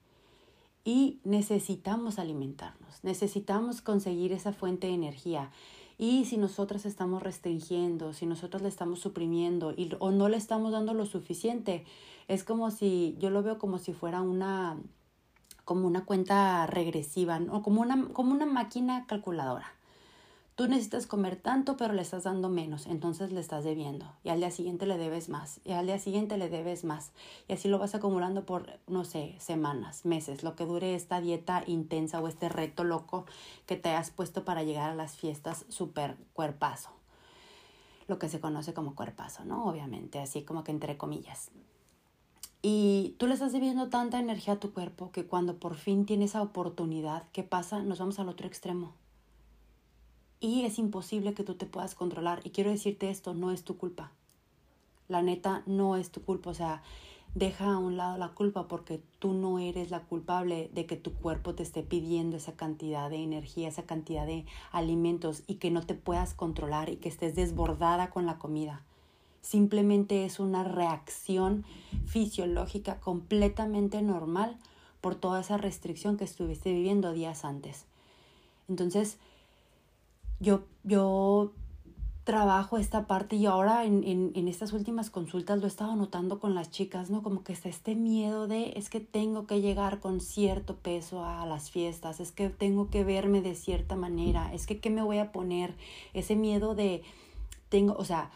y 0.86 1.20
necesitamos 1.24 2.20
alimentarnos, 2.20 3.04
necesitamos 3.04 3.82
conseguir 3.82 4.32
esa 4.32 4.54
fuente 4.54 4.86
de 4.86 4.94
energía. 4.94 5.50
Y 5.98 6.26
si 6.26 6.38
nosotras 6.38 6.86
estamos 6.86 7.24
restringiendo, 7.24 8.14
si 8.14 8.28
nosotros 8.28 8.62
le 8.62 8.70
estamos 8.70 9.00
suprimiendo 9.00 9.74
y, 9.76 9.90
o 9.98 10.12
no 10.12 10.30
le 10.30 10.38
estamos 10.38 10.74
dando 10.74 10.94
lo 10.94 11.08
suficiente, 11.08 11.86
es 12.28 12.44
como 12.44 12.70
si, 12.70 13.16
yo 13.18 13.32
lo 13.32 13.42
veo 13.42 13.58
como 13.58 13.80
si 13.80 13.94
fuera 13.94 14.22
una, 14.22 14.78
como 15.66 15.88
una 15.88 16.06
cuenta 16.06 16.66
regresiva, 16.68 17.40
¿no? 17.40 17.62
como, 17.62 17.82
una, 17.82 18.10
como 18.14 18.34
una 18.34 18.46
máquina 18.46 19.06
calculadora. 19.08 19.74
Tú 20.56 20.68
necesitas 20.68 21.08
comer 21.08 21.38
tanto, 21.38 21.76
pero 21.76 21.94
le 21.94 22.02
estás 22.02 22.26
dando 22.26 22.48
menos, 22.48 22.86
entonces 22.86 23.32
le 23.32 23.40
estás 23.40 23.64
debiendo. 23.64 24.06
Y 24.24 24.30
al 24.30 24.40
día 24.40 24.52
siguiente 24.52 24.86
le 24.86 24.98
debes 24.98 25.28
más. 25.28 25.60
Y 25.64 25.72
al 25.72 25.88
día 25.88 25.98
siguiente 25.98 26.38
le 26.38 26.50
debes 26.50 26.84
más. 26.84 27.14
Y 27.48 27.54
así 27.54 27.68
lo 27.68 27.80
vas 27.80 27.96
acumulando 27.96 28.46
por, 28.46 28.80
no 28.86 29.04
sé, 29.04 29.36
semanas, 29.40 30.06
meses, 30.06 30.44
lo 30.44 30.56
que 30.56 30.66
dure 30.66 30.94
esta 30.94 31.20
dieta 31.20 31.64
intensa 31.66 32.20
o 32.22 32.28
este 32.28 32.48
reto 32.50 32.84
loco 32.84 33.26
que 33.66 33.78
te 33.78 33.90
has 33.90 34.12
puesto 34.12 34.46
para 34.46 34.62
llegar 34.62 34.92
a 34.92 34.96
las 34.96 35.16
fiestas 35.16 35.66
super 35.70 36.16
cuerpazo. 36.34 36.90
Lo 38.08 38.20
que 38.20 38.30
se 38.30 38.40
conoce 38.40 38.74
como 38.74 38.94
cuerpazo, 38.94 39.46
¿no? 39.46 39.66
Obviamente, 39.66 40.20
así 40.20 40.44
como 40.44 40.64
que 40.64 40.72
entre 40.72 40.98
comillas. 40.98 41.50
Y 42.62 43.16
tú 43.18 43.28
le 43.28 43.34
estás 43.34 43.54
debiendo 43.54 43.90
tanta 43.90 44.20
energía 44.20 44.54
a 44.54 44.60
tu 44.60 44.74
cuerpo 44.74 45.12
que 45.12 45.26
cuando 45.26 45.58
por 45.58 45.76
fin 45.76 46.06
tienes 46.06 46.32
esa 46.32 46.42
oportunidad, 46.42 47.24
¿qué 47.32 47.44
pasa? 47.44 47.82
Nos 47.82 48.00
vamos 48.00 48.20
al 48.20 48.30
otro 48.30 48.48
extremo 48.48 48.94
y 50.42 50.66
es 50.66 50.80
imposible 50.80 51.34
que 51.34 51.44
tú 51.44 51.54
te 51.54 51.68
puedas 51.68 51.96
controlar. 51.96 52.42
Y 52.44 52.50
quiero 52.50 52.72
decirte 52.72 53.10
esto, 53.10 53.34
no 53.34 53.52
es 53.52 53.64
tu 53.64 53.78
culpa. 53.78 54.12
La 55.08 55.22
neta 55.22 55.62
no 55.68 55.96
es 55.96 56.12
tu 56.12 56.24
culpa. 56.24 56.50
O 56.50 56.54
sea, 56.56 56.82
deja 57.36 57.72
a 57.72 57.78
un 57.78 57.96
lado 57.96 58.18
la 58.18 58.30
culpa 58.30 58.68
porque 58.68 59.02
tú 59.20 59.34
no 59.34 59.60
eres 59.60 59.92
la 59.92 60.02
culpable 60.02 60.70
de 60.74 60.88
que 60.88 60.98
tu 60.98 61.14
cuerpo 61.14 61.54
te 61.54 61.62
esté 61.62 61.84
pidiendo 61.84 62.38
esa 62.38 62.54
cantidad 62.54 63.10
de 63.10 63.18
energía, 63.18 63.70
esa 63.70 63.84
cantidad 63.84 64.26
de 64.26 64.46
alimentos 64.72 65.44
y 65.46 65.56
que 65.56 65.70
no 65.70 65.86
te 65.86 65.94
puedas 65.94 66.34
controlar 66.34 66.90
y 66.90 66.98
que 66.98 67.10
estés 67.10 67.36
desbordada 67.36 68.10
con 68.10 68.26
la 68.26 68.40
comida. 68.40 68.84
Simplemente 69.42 70.26
es 70.26 70.40
una 70.40 70.64
reacción 70.64 71.66
fisiológica 72.06 73.00
completamente 73.00 74.02
normal 74.02 74.58
por 75.02 75.16
toda 75.16 75.42
esa 75.42 75.58
restricción 75.58 76.18
que 76.18 76.24
estuviste 76.24 76.72
viviendo 76.72 77.12
días 77.12 77.44
antes. 77.44 77.86
Entonces, 78.70 79.18
yo, 80.40 80.64
yo 80.84 81.52
trabajo 82.24 82.78
esta 82.78 83.08
parte 83.08 83.36
y 83.36 83.48
ahora 83.48 83.84
en, 83.84 84.04
en, 84.04 84.32
en, 84.36 84.48
estas 84.48 84.74
últimas 84.74 85.10
consultas 85.10 85.60
lo 85.60 85.66
he 85.66 85.68
estado 85.68 85.96
notando 85.96 86.40
con 86.40 86.54
las 86.54 86.70
chicas, 86.70 87.10
¿no? 87.10 87.24
Como 87.24 87.44
que 87.44 87.52
está 87.52 87.68
este 87.68 87.96
miedo 87.96 88.48
de 88.48 88.74
es 88.76 88.90
que 88.90 89.00
tengo 89.00 89.48
que 89.48 89.60
llegar 89.60 90.00
con 90.00 90.22
cierto 90.22 90.76
peso 90.76 91.26
a 91.26 91.46
las 91.46 91.72
fiestas, 91.72 92.20
es 92.20 92.32
que 92.32 92.50
tengo 92.50 92.90
que 92.90 93.04
verme 93.04 93.42
de 93.42 93.56
cierta 93.56 93.96
manera, 93.96 94.54
es 94.54 94.68
que 94.68 94.80
qué 94.80 94.92
me 94.92 95.02
voy 95.02 95.18
a 95.18 95.32
poner, 95.32 95.74
ese 96.14 96.36
miedo 96.36 96.76
de 96.76 97.04
tengo, 97.70 97.96
o 97.98 98.06
sea, 98.06 98.30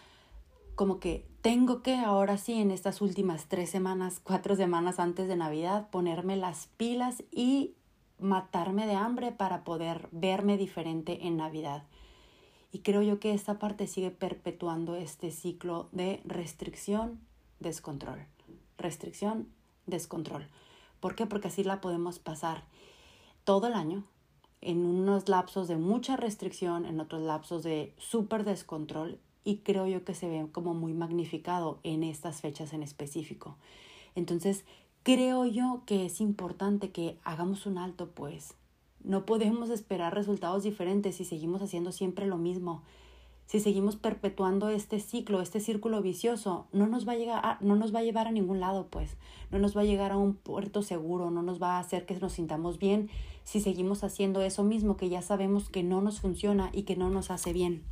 como 0.76 1.00
que 1.00 1.26
tengo 1.42 1.82
que 1.82 1.96
ahora 1.96 2.38
sí 2.38 2.54
en 2.54 2.72
estas 2.72 3.02
últimas 3.02 3.48
tres 3.48 3.70
semanas, 3.70 4.20
cuatro 4.22 4.56
semanas 4.56 5.00
antes 5.00 5.28
de 5.28 5.36
Navidad, 5.36 5.90
ponerme 5.90 6.36
las 6.36 6.68
pilas 6.78 7.24
y 7.32 7.76
matarme 8.20 8.86
de 8.86 8.96
hambre 8.96 9.32
para 9.32 9.64
poder 9.64 10.10
verme 10.12 10.58
diferente 10.58 11.28
en 11.28 11.38
Navidad. 11.38 11.84
Y 12.72 12.80
creo 12.80 13.02
yo 13.02 13.20
que 13.20 13.34
esta 13.34 13.58
parte 13.58 13.88
sigue 13.88 14.12
perpetuando 14.12 14.96
este 14.96 15.32
ciclo 15.32 15.88
de 15.94 16.22
restricción, 16.26 17.22
descontrol. 17.60 18.26
Restricción, 18.78 19.48
descontrol. 19.86 20.48
¿Por 21.00 21.16
qué? 21.16 21.26
Porque 21.26 21.48
así 21.48 21.64
la 21.64 21.80
podemos 21.80 22.20
pasar 22.20 22.66
todo 23.46 23.68
el 23.68 23.74
año 23.74 24.04
en 24.60 24.86
unos 24.86 25.30
lapsos 25.30 25.68
de 25.68 25.78
mucha 25.78 26.18
restricción, 26.18 26.86
en 26.86 27.00
otros 27.00 27.22
lapsos 27.22 27.64
de 27.64 27.94
súper 27.98 28.44
descontrol 28.44 29.20
y 29.46 29.60
creo 29.60 29.88
yo 29.88 30.04
que 30.04 30.16
se 30.16 30.28
ve 30.28 30.48
como 30.52 30.74
muy 30.74 30.94
magnificado 30.94 31.80
en 31.84 32.04
estas 32.04 32.42
fechas 32.42 32.74
en 32.74 32.84
específico. 32.84 33.56
Entonces, 34.16 34.66
creo 35.04 35.46
yo 35.46 35.84
que 35.86 36.06
es 36.08 36.20
importante 36.20 36.90
que 36.90 37.18
hagamos 37.24 37.68
un 37.68 37.78
alto, 37.78 38.10
pues, 38.10 38.56
no 39.04 39.26
podemos 39.26 39.70
esperar 39.70 40.16
resultados 40.16 40.64
diferentes 40.64 41.16
si 41.16 41.26
seguimos 41.26 41.62
haciendo 41.62 41.92
siempre 41.92 42.26
lo 42.26 42.38
mismo. 42.38 42.82
Si 43.46 43.60
seguimos 43.60 43.96
perpetuando 43.96 44.70
este 44.70 45.00
ciclo, 45.00 45.40
este 45.40 45.60
círculo 45.60 46.02
vicioso, 46.02 46.66
no 46.74 46.88
nos 46.88 47.08
va 47.08 47.12
a 47.12 47.16
llegar 47.16 47.58
no 47.62 47.76
nos 47.76 47.94
va 47.94 48.00
a 48.00 48.04
llevar 48.04 48.28
a 48.28 48.32
ningún 48.32 48.60
lado, 48.60 48.88
pues. 48.88 49.16
No 49.52 49.60
nos 49.60 49.78
va 49.78 49.82
a 49.82 49.86
llegar 49.86 50.12
a 50.12 50.18
un 50.18 50.34
puerto 50.34 50.82
seguro, 50.82 51.30
no 51.30 51.44
nos 51.44 51.62
va 51.62 51.78
a 51.78 51.80
hacer 51.80 52.08
que 52.08 52.16
nos 52.16 52.34
sintamos 52.34 52.80
bien 52.80 53.12
si 53.44 53.62
seguimos 53.62 54.04
haciendo 54.04 54.42
eso 54.42 54.64
mismo 54.64 54.98
que 54.98 55.10
ya 55.10 55.22
sabemos 55.22 55.70
que 55.70 55.84
no 55.84 56.02
nos 56.02 56.20
funciona 56.20 56.72
y 56.74 56.82
que 56.82 56.96
no 56.96 57.12
nos 57.12 57.30
hace 57.30 57.54
bien. 57.54 57.84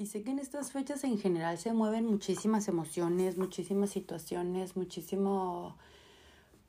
Y 0.00 0.06
sé 0.06 0.22
que 0.22 0.30
en 0.30 0.38
estas 0.38 0.72
fechas 0.72 1.04
en 1.04 1.18
general 1.18 1.58
se 1.58 1.74
mueven 1.74 2.06
muchísimas 2.06 2.68
emociones, 2.68 3.36
muchísimas 3.36 3.90
situaciones, 3.90 4.74
muchísimo 4.74 5.76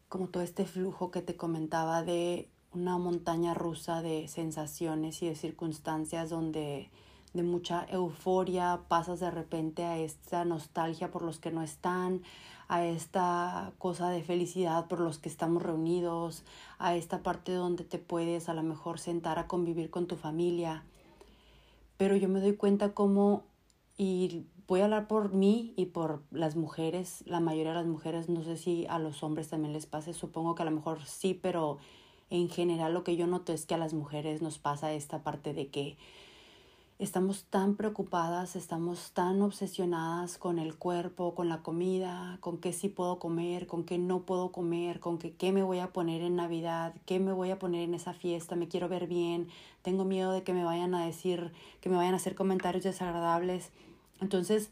como 0.10 0.28
todo 0.28 0.44
este 0.44 0.66
flujo 0.66 1.12
que 1.12 1.22
te 1.22 1.38
comentaba 1.38 2.04
de 2.04 2.50
una 2.74 2.98
montaña 2.98 3.54
rusa 3.54 4.02
de 4.02 4.28
sensaciones 4.28 5.22
y 5.24 5.30
de 5.30 5.36
circunstancias 5.36 6.30
donde 6.30 6.90
de 7.34 7.44
mucha 7.44 7.86
euforia 7.90 8.82
pasas 8.90 9.22
de 9.22 9.32
repente 9.32 9.86
a 9.86 9.98
esta 9.98 10.44
nostalgia 10.44 11.10
por 11.10 11.22
los 11.22 11.40
que 11.40 11.52
no 11.52 11.62
están, 11.62 12.24
a 12.68 12.86
esta 12.86 13.72
cosa 13.78 14.10
de 14.10 14.24
felicidad 14.24 14.90
por 14.90 15.00
los 15.00 15.20
que 15.20 15.30
estamos 15.30 15.64
reunidos, 15.64 16.44
a 16.80 16.98
esta 16.98 17.24
parte 17.24 17.54
donde 17.54 17.86
te 17.86 17.98
puedes 17.98 18.50
a 18.50 18.54
lo 18.54 18.64
mejor 18.64 19.00
sentar 19.00 19.40
a 19.40 19.48
convivir 19.48 19.90
con 19.90 20.06
tu 20.06 20.18
familia. 20.18 20.84
Pero 22.02 22.16
yo 22.16 22.30
me 22.30 22.40
doy 22.40 22.56
cuenta 22.56 22.96
como, 22.96 23.44
y 23.96 24.48
voy 24.68 24.82
a 24.82 24.86
hablar 24.86 25.08
por 25.08 25.36
mí 25.36 25.76
y 25.78 25.86
por 25.86 26.24
las 26.32 26.56
mujeres, 26.56 27.24
la 27.28 27.40
mayoría 27.40 27.74
de 27.74 27.78
las 27.78 27.86
mujeres, 27.86 28.28
no 28.28 28.44
sé 28.44 28.58
si 28.58 28.88
a 28.90 28.98
los 28.98 29.22
hombres 29.22 29.50
también 29.50 29.72
les 29.72 29.86
pase, 29.86 30.14
supongo 30.14 30.56
que 30.56 30.64
a 30.64 30.66
lo 30.66 30.72
mejor 30.72 31.06
sí, 31.06 31.38
pero 31.40 31.78
en 32.32 32.50
general 32.50 32.96
lo 32.96 33.04
que 33.04 33.18
yo 33.18 33.28
noto 33.28 33.54
es 33.54 33.68
que 33.68 33.76
a 33.76 33.78
las 33.78 33.94
mujeres 33.94 34.42
nos 34.42 34.58
pasa 34.58 34.92
esta 34.94 35.22
parte 35.22 35.54
de 35.54 35.68
que 35.68 35.96
estamos 37.04 37.46
tan 37.46 37.76
preocupadas, 37.76 38.56
estamos 38.56 39.12
tan 39.14 39.42
obsesionadas 39.42 40.38
con 40.38 40.60
el 40.60 40.76
cuerpo, 40.76 41.34
con 41.34 41.50
la 41.50 41.64
comida, 41.64 42.38
con 42.42 42.60
qué 42.60 42.74
sí 42.74 42.90
puedo 42.90 43.18
comer, 43.18 43.66
con 43.66 43.86
qué 43.86 43.98
no 43.98 44.22
puedo 44.22 44.52
comer, 44.52 45.00
con 45.00 45.18
qué, 45.18 45.34
qué 45.34 45.52
me 45.52 45.64
voy 45.64 45.80
a 45.80 45.92
poner 45.94 46.22
en 46.22 46.36
Navidad, 46.36 46.94
qué 47.08 47.20
me 47.20 47.34
voy 47.34 47.50
a 47.50 47.58
poner 47.58 47.82
en 47.82 47.96
esa 47.96 48.14
fiesta, 48.14 48.56
me 48.56 48.68
quiero 48.68 48.88
ver 48.88 49.08
bien, 49.08 49.48
tengo 49.82 50.06
miedo 50.06 50.32
de 50.32 50.44
que 50.44 50.54
me 50.54 50.64
vayan 50.64 50.94
a 50.94 51.04
decir, 51.04 51.52
que 51.82 51.90
me 51.90 51.96
vayan 51.96 52.14
a 52.14 52.18
hacer 52.18 52.36
comentarios 52.36 52.84
desagradables. 52.84 53.72
Entonces, 54.20 54.70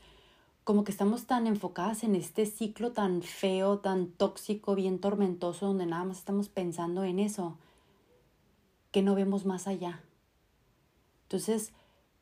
como 0.64 0.84
que 0.84 0.92
estamos 0.92 1.26
tan 1.26 1.48
enfocadas 1.48 2.04
en 2.04 2.14
este 2.14 2.46
ciclo 2.46 2.92
tan 2.92 3.24
feo, 3.24 3.80
tan 3.80 4.06
tóxico, 4.06 4.76
bien 4.76 5.00
tormentoso, 5.00 5.66
donde 5.66 5.88
nada 5.88 6.04
más 6.04 6.20
estamos 6.20 6.48
pensando 6.48 7.04
en 7.04 7.18
eso, 7.18 7.58
que 8.92 9.02
no 9.02 9.16
vemos 9.16 9.48
más 9.48 9.66
allá. 9.66 10.04
Entonces, 11.24 11.74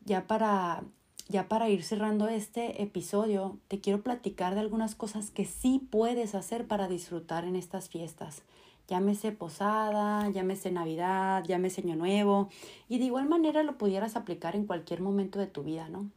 ya 0.07 0.25
para, 0.25 0.83
ya 1.27 1.49
para 1.49 1.69
ir 1.69 1.83
cerrando 1.83 2.29
este 2.29 2.81
episodio, 2.81 3.59
te 3.67 3.81
quiero 3.81 4.01
platicar 4.01 4.55
de 4.55 4.61
algunas 4.61 4.95
cosas 4.95 5.31
que 5.31 5.45
sí 5.45 5.85
puedes 5.91 6.33
hacer 6.33 6.65
para 6.65 6.87
disfrutar 6.87 7.43
en 7.43 7.57
estas 7.57 7.89
fiestas. 7.89 8.41
Llámese 8.87 9.33
posada, 9.33 10.29
llámese 10.29 10.71
Navidad, 10.71 11.43
llámese 11.45 11.81
Año 11.81 11.97
Nuevo, 11.97 12.47
y 12.87 12.99
de 12.99 13.05
igual 13.05 13.27
manera 13.27 13.61
lo 13.63 13.77
pudieras 13.77 14.15
aplicar 14.15 14.55
en 14.55 14.65
cualquier 14.65 15.01
momento 15.01 15.39
de 15.39 15.47
tu 15.47 15.63
vida, 15.63 15.89
¿no? 15.89 16.09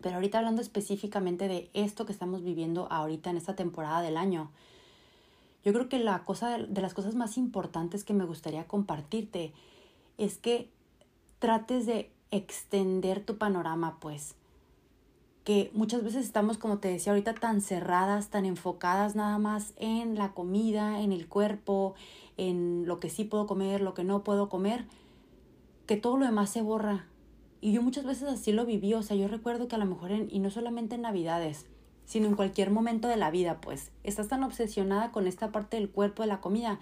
Pero 0.00 0.16
ahorita 0.16 0.38
hablando 0.38 0.60
específicamente 0.60 1.46
de 1.46 1.70
esto 1.74 2.04
que 2.04 2.12
estamos 2.12 2.42
viviendo 2.42 2.88
ahorita 2.90 3.30
en 3.30 3.36
esta 3.36 3.54
temporada 3.54 4.02
del 4.02 4.16
año, 4.16 4.50
Yo 5.64 5.72
creo 5.72 5.88
que 5.88 6.00
la 6.00 6.24
cosa 6.24 6.58
de, 6.58 6.82
las 6.82 6.92
cosas 6.92 7.14
más 7.14 7.38
importantes 7.38 8.02
que 8.02 8.14
me 8.14 8.24
gustaría 8.24 8.66
compartirte 8.66 9.52
es 10.18 10.36
que 10.36 10.68
trates 11.38 11.86
de 11.86 12.10
extender 12.32 13.24
tu 13.24 13.38
panorama, 13.38 13.98
pues. 14.00 14.34
Que 15.44 15.70
muchas 15.74 16.02
veces 16.02 16.24
estamos, 16.24 16.58
como 16.58 16.78
te 16.78 16.88
decía 16.88 17.12
ahorita, 17.12 17.34
tan 17.34 17.60
cerradas, 17.60 18.30
tan 18.30 18.44
enfocadas 18.44 19.14
nada 19.14 19.38
más 19.38 19.74
en 19.76 20.16
la 20.16 20.32
comida, 20.32 21.00
en 21.00 21.12
el 21.12 21.28
cuerpo, 21.28 21.94
en 22.36 22.84
lo 22.86 22.98
que 22.98 23.10
sí 23.10 23.24
puedo 23.24 23.46
comer, 23.46 23.80
lo 23.80 23.94
que 23.94 24.02
no 24.02 24.24
puedo 24.24 24.48
comer, 24.48 24.86
que 25.86 25.96
todo 25.96 26.16
lo 26.16 26.26
demás 26.26 26.50
se 26.50 26.62
borra. 26.62 27.06
Y 27.60 27.72
yo 27.72 27.82
muchas 27.82 28.04
veces 28.04 28.28
así 28.28 28.50
lo 28.50 28.66
viví, 28.66 28.94
o 28.94 29.02
sea, 29.02 29.16
yo 29.16 29.28
recuerdo 29.28 29.68
que 29.68 29.76
a 29.76 29.78
lo 29.78 29.86
mejor, 29.86 30.10
en, 30.10 30.28
y 30.30 30.40
no 30.40 30.50
solamente 30.50 30.96
en 30.96 31.02
Navidades, 31.02 31.66
sino 32.06 32.26
en 32.26 32.34
cualquier 32.34 32.70
momento 32.70 33.08
de 33.08 33.16
la 33.16 33.30
vida, 33.30 33.60
pues, 33.60 33.90
estás 34.02 34.28
tan 34.28 34.42
obsesionada 34.42 35.12
con 35.12 35.26
esta 35.26 35.52
parte 35.52 35.76
del 35.76 35.90
cuerpo, 35.90 36.22
de 36.22 36.28
la 36.28 36.40
comida, 36.40 36.80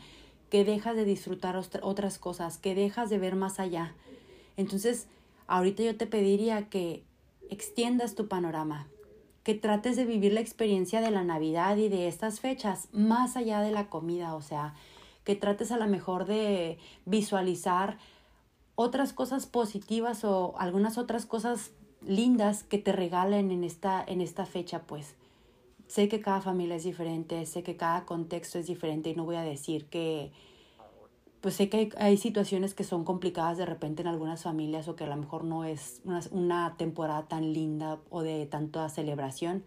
que 0.48 0.64
dejas 0.64 0.96
de 0.96 1.04
disfrutar 1.04 1.60
otras 1.82 2.18
cosas, 2.18 2.58
que 2.58 2.74
dejas 2.74 3.10
de 3.10 3.18
ver 3.18 3.36
más 3.36 3.60
allá. 3.60 3.94
Entonces, 4.56 5.06
ahorita 5.50 5.82
yo 5.82 5.96
te 5.96 6.06
pediría 6.06 6.68
que 6.68 7.04
extiendas 7.50 8.14
tu 8.14 8.28
panorama, 8.28 8.86
que 9.42 9.54
trates 9.54 9.96
de 9.96 10.04
vivir 10.04 10.32
la 10.32 10.40
experiencia 10.40 11.00
de 11.00 11.10
la 11.10 11.24
Navidad 11.24 11.76
y 11.76 11.88
de 11.88 12.06
estas 12.06 12.38
fechas 12.38 12.88
más 12.92 13.36
allá 13.36 13.60
de 13.60 13.72
la 13.72 13.88
comida, 13.88 14.36
o 14.36 14.42
sea, 14.42 14.74
que 15.24 15.34
trates 15.34 15.72
a 15.72 15.76
lo 15.76 15.88
mejor 15.88 16.24
de 16.26 16.78
visualizar 17.04 17.98
otras 18.76 19.12
cosas 19.12 19.46
positivas 19.46 20.24
o 20.24 20.54
algunas 20.56 20.98
otras 20.98 21.26
cosas 21.26 21.72
lindas 22.06 22.62
que 22.62 22.78
te 22.78 22.92
regalen 22.92 23.50
en 23.50 23.64
esta, 23.64 24.02
en 24.06 24.20
esta 24.20 24.46
fecha, 24.46 24.82
pues. 24.86 25.16
Sé 25.88 26.08
que 26.08 26.20
cada 26.20 26.40
familia 26.40 26.76
es 26.76 26.84
diferente, 26.84 27.44
sé 27.44 27.64
que 27.64 27.76
cada 27.76 28.06
contexto 28.06 28.60
es 28.60 28.68
diferente 28.68 29.10
y 29.10 29.16
no 29.16 29.24
voy 29.24 29.34
a 29.34 29.42
decir 29.42 29.86
que, 29.86 30.30
pues 31.40 31.54
sé 31.54 31.68
que 31.68 31.76
hay, 31.76 31.92
hay 31.96 32.16
situaciones 32.16 32.74
que 32.74 32.84
son 32.84 33.04
complicadas 33.04 33.58
de 33.58 33.66
repente 33.66 34.02
en 34.02 34.08
algunas 34.08 34.42
familias 34.42 34.88
o 34.88 34.96
que 34.96 35.04
a 35.04 35.08
lo 35.08 35.16
mejor 35.16 35.44
no 35.44 35.64
es 35.64 36.00
una, 36.04 36.20
una 36.30 36.74
temporada 36.76 37.28
tan 37.28 37.52
linda 37.52 37.98
o 38.10 38.22
de 38.22 38.46
tanta 38.46 38.88
celebración, 38.88 39.64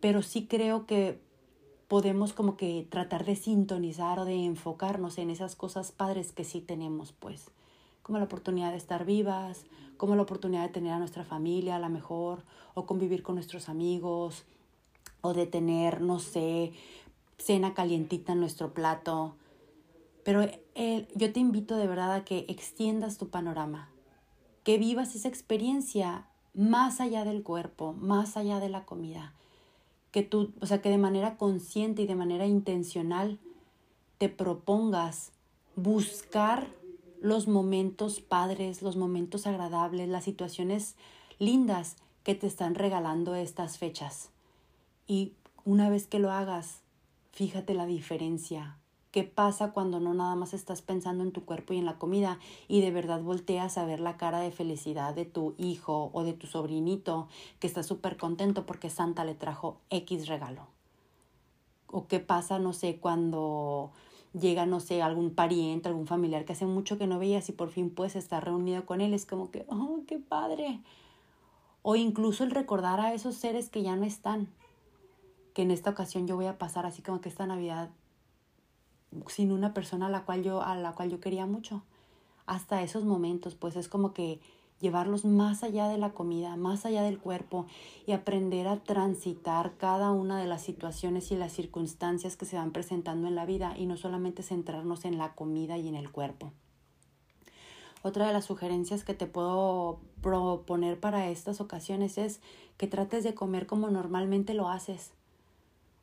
pero 0.00 0.22
sí 0.22 0.46
creo 0.46 0.86
que 0.86 1.20
podemos 1.90 2.32
como 2.32 2.56
que 2.56 2.86
tratar 2.88 3.24
de 3.24 3.34
sintonizar 3.34 4.20
o 4.20 4.24
de 4.24 4.44
enfocarnos 4.44 5.18
en 5.18 5.28
esas 5.28 5.56
cosas 5.56 5.90
padres 5.90 6.30
que 6.30 6.44
sí 6.44 6.60
tenemos, 6.60 7.12
pues, 7.12 7.50
como 8.04 8.18
la 8.18 8.26
oportunidad 8.26 8.70
de 8.70 8.76
estar 8.76 9.04
vivas, 9.04 9.64
como 9.96 10.14
la 10.14 10.22
oportunidad 10.22 10.62
de 10.62 10.68
tener 10.68 10.92
a 10.92 10.98
nuestra 10.98 11.24
familia 11.24 11.74
a 11.74 11.80
la 11.80 11.88
mejor, 11.88 12.44
o 12.74 12.86
convivir 12.86 13.24
con 13.24 13.34
nuestros 13.34 13.68
amigos, 13.68 14.44
o 15.20 15.34
de 15.34 15.46
tener, 15.46 16.00
no 16.00 16.20
sé, 16.20 16.72
cena 17.38 17.74
calientita 17.74 18.34
en 18.34 18.40
nuestro 18.40 18.72
plato. 18.72 19.34
Pero 20.24 20.42
eh, 20.74 21.08
yo 21.14 21.32
te 21.32 21.40
invito 21.40 21.76
de 21.76 21.86
verdad 21.86 22.14
a 22.14 22.24
que 22.24 22.44
extiendas 22.48 23.18
tu 23.18 23.28
panorama, 23.28 23.90
que 24.64 24.78
vivas 24.78 25.14
esa 25.14 25.28
experiencia 25.28 26.26
más 26.54 27.00
allá 27.00 27.24
del 27.24 27.42
cuerpo, 27.42 27.94
más 27.94 28.36
allá 28.36 28.60
de 28.60 28.68
la 28.68 28.84
comida 28.84 29.34
que 30.10 30.22
tú, 30.22 30.52
o 30.60 30.66
sea, 30.66 30.82
que 30.82 30.90
de 30.90 30.98
manera 30.98 31.36
consciente 31.36 32.02
y 32.02 32.06
de 32.06 32.16
manera 32.16 32.46
intencional 32.46 33.38
te 34.18 34.28
propongas 34.28 35.32
buscar 35.76 36.68
los 37.20 37.48
momentos 37.48 38.20
padres, 38.20 38.82
los 38.82 38.96
momentos 38.96 39.46
agradables, 39.46 40.08
las 40.08 40.24
situaciones 40.24 40.96
lindas 41.38 41.96
que 42.24 42.34
te 42.34 42.46
están 42.46 42.74
regalando 42.74 43.34
estas 43.34 43.78
fechas. 43.78 44.30
Y 45.06 45.34
una 45.64 45.88
vez 45.90 46.06
que 46.06 46.18
lo 46.18 46.30
hagas, 46.30 46.80
fíjate 47.32 47.74
la 47.74 47.86
diferencia, 47.86 48.76
¿Qué 49.10 49.24
pasa 49.24 49.72
cuando 49.72 49.98
no 49.98 50.14
nada 50.14 50.36
más 50.36 50.54
estás 50.54 50.82
pensando 50.82 51.24
en 51.24 51.32
tu 51.32 51.44
cuerpo 51.44 51.72
y 51.72 51.78
en 51.78 51.84
la 51.84 51.98
comida 51.98 52.38
y 52.68 52.80
de 52.80 52.92
verdad 52.92 53.20
volteas 53.20 53.76
a 53.76 53.84
ver 53.84 53.98
la 53.98 54.16
cara 54.16 54.38
de 54.38 54.52
felicidad 54.52 55.14
de 55.14 55.24
tu 55.24 55.54
hijo 55.58 56.10
o 56.12 56.22
de 56.22 56.32
tu 56.32 56.46
sobrinito 56.46 57.26
que 57.58 57.66
está 57.66 57.82
súper 57.82 58.16
contento 58.16 58.66
porque 58.66 58.88
Santa 58.88 59.24
le 59.24 59.34
trajo 59.34 59.78
X 59.90 60.28
regalo? 60.28 60.68
¿O 61.88 62.06
qué 62.06 62.20
pasa, 62.20 62.60
no 62.60 62.72
sé, 62.72 62.98
cuando 62.98 63.90
llega, 64.32 64.64
no 64.64 64.78
sé, 64.78 65.02
algún 65.02 65.34
pariente, 65.34 65.88
algún 65.88 66.06
familiar 66.06 66.44
que 66.44 66.52
hace 66.52 66.66
mucho 66.66 66.96
que 66.96 67.08
no 67.08 67.18
veías 67.18 67.48
y 67.48 67.52
por 67.52 67.70
fin 67.70 67.90
puedes 67.90 68.14
estar 68.14 68.44
reunido 68.44 68.86
con 68.86 69.00
él? 69.00 69.12
Es 69.12 69.26
como 69.26 69.50
que, 69.50 69.66
oh, 69.68 70.02
qué 70.06 70.20
padre. 70.20 70.82
O 71.82 71.96
incluso 71.96 72.44
el 72.44 72.52
recordar 72.52 73.00
a 73.00 73.12
esos 73.12 73.34
seres 73.34 73.70
que 73.70 73.82
ya 73.82 73.96
no 73.96 74.04
están, 74.04 74.46
que 75.52 75.62
en 75.62 75.72
esta 75.72 75.90
ocasión 75.90 76.28
yo 76.28 76.36
voy 76.36 76.46
a 76.46 76.58
pasar 76.58 76.86
así 76.86 77.02
como 77.02 77.20
que 77.20 77.28
esta 77.28 77.44
Navidad 77.46 77.90
sin 79.28 79.52
una 79.52 79.74
persona 79.74 80.06
a 80.06 80.10
la 80.10 80.24
cual 80.24 80.42
yo, 80.42 80.62
a 80.62 80.76
la 80.76 80.92
cual 80.92 81.10
yo 81.10 81.20
quería 81.20 81.46
mucho. 81.46 81.82
Hasta 82.46 82.82
esos 82.82 83.04
momentos, 83.04 83.54
pues 83.54 83.76
es 83.76 83.88
como 83.88 84.12
que 84.12 84.40
llevarlos 84.80 85.24
más 85.24 85.62
allá 85.62 85.88
de 85.88 85.98
la 85.98 86.10
comida, 86.10 86.56
más 86.56 86.86
allá 86.86 87.02
del 87.02 87.18
cuerpo 87.18 87.66
y 88.06 88.12
aprender 88.12 88.66
a 88.66 88.82
transitar 88.82 89.74
cada 89.76 90.10
una 90.10 90.40
de 90.40 90.46
las 90.46 90.62
situaciones 90.62 91.30
y 91.30 91.36
las 91.36 91.52
circunstancias 91.52 92.36
que 92.36 92.46
se 92.46 92.56
van 92.56 92.72
presentando 92.72 93.28
en 93.28 93.34
la 93.34 93.46
vida 93.46 93.74
y 93.76 93.86
no 93.86 93.96
solamente 93.96 94.42
centrarnos 94.42 95.04
en 95.04 95.18
la 95.18 95.34
comida 95.34 95.76
y 95.78 95.86
en 95.88 95.94
el 95.94 96.10
cuerpo. 96.10 96.52
Otra 98.02 98.26
de 98.26 98.32
las 98.32 98.46
sugerencias 98.46 99.04
que 99.04 99.12
te 99.12 99.26
puedo 99.26 100.00
proponer 100.22 100.98
para 100.98 101.28
estas 101.28 101.60
ocasiones 101.60 102.16
es 102.16 102.40
que 102.78 102.86
trates 102.86 103.24
de 103.24 103.34
comer 103.34 103.66
como 103.66 103.90
normalmente 103.90 104.54
lo 104.54 104.70
haces. 104.70 105.12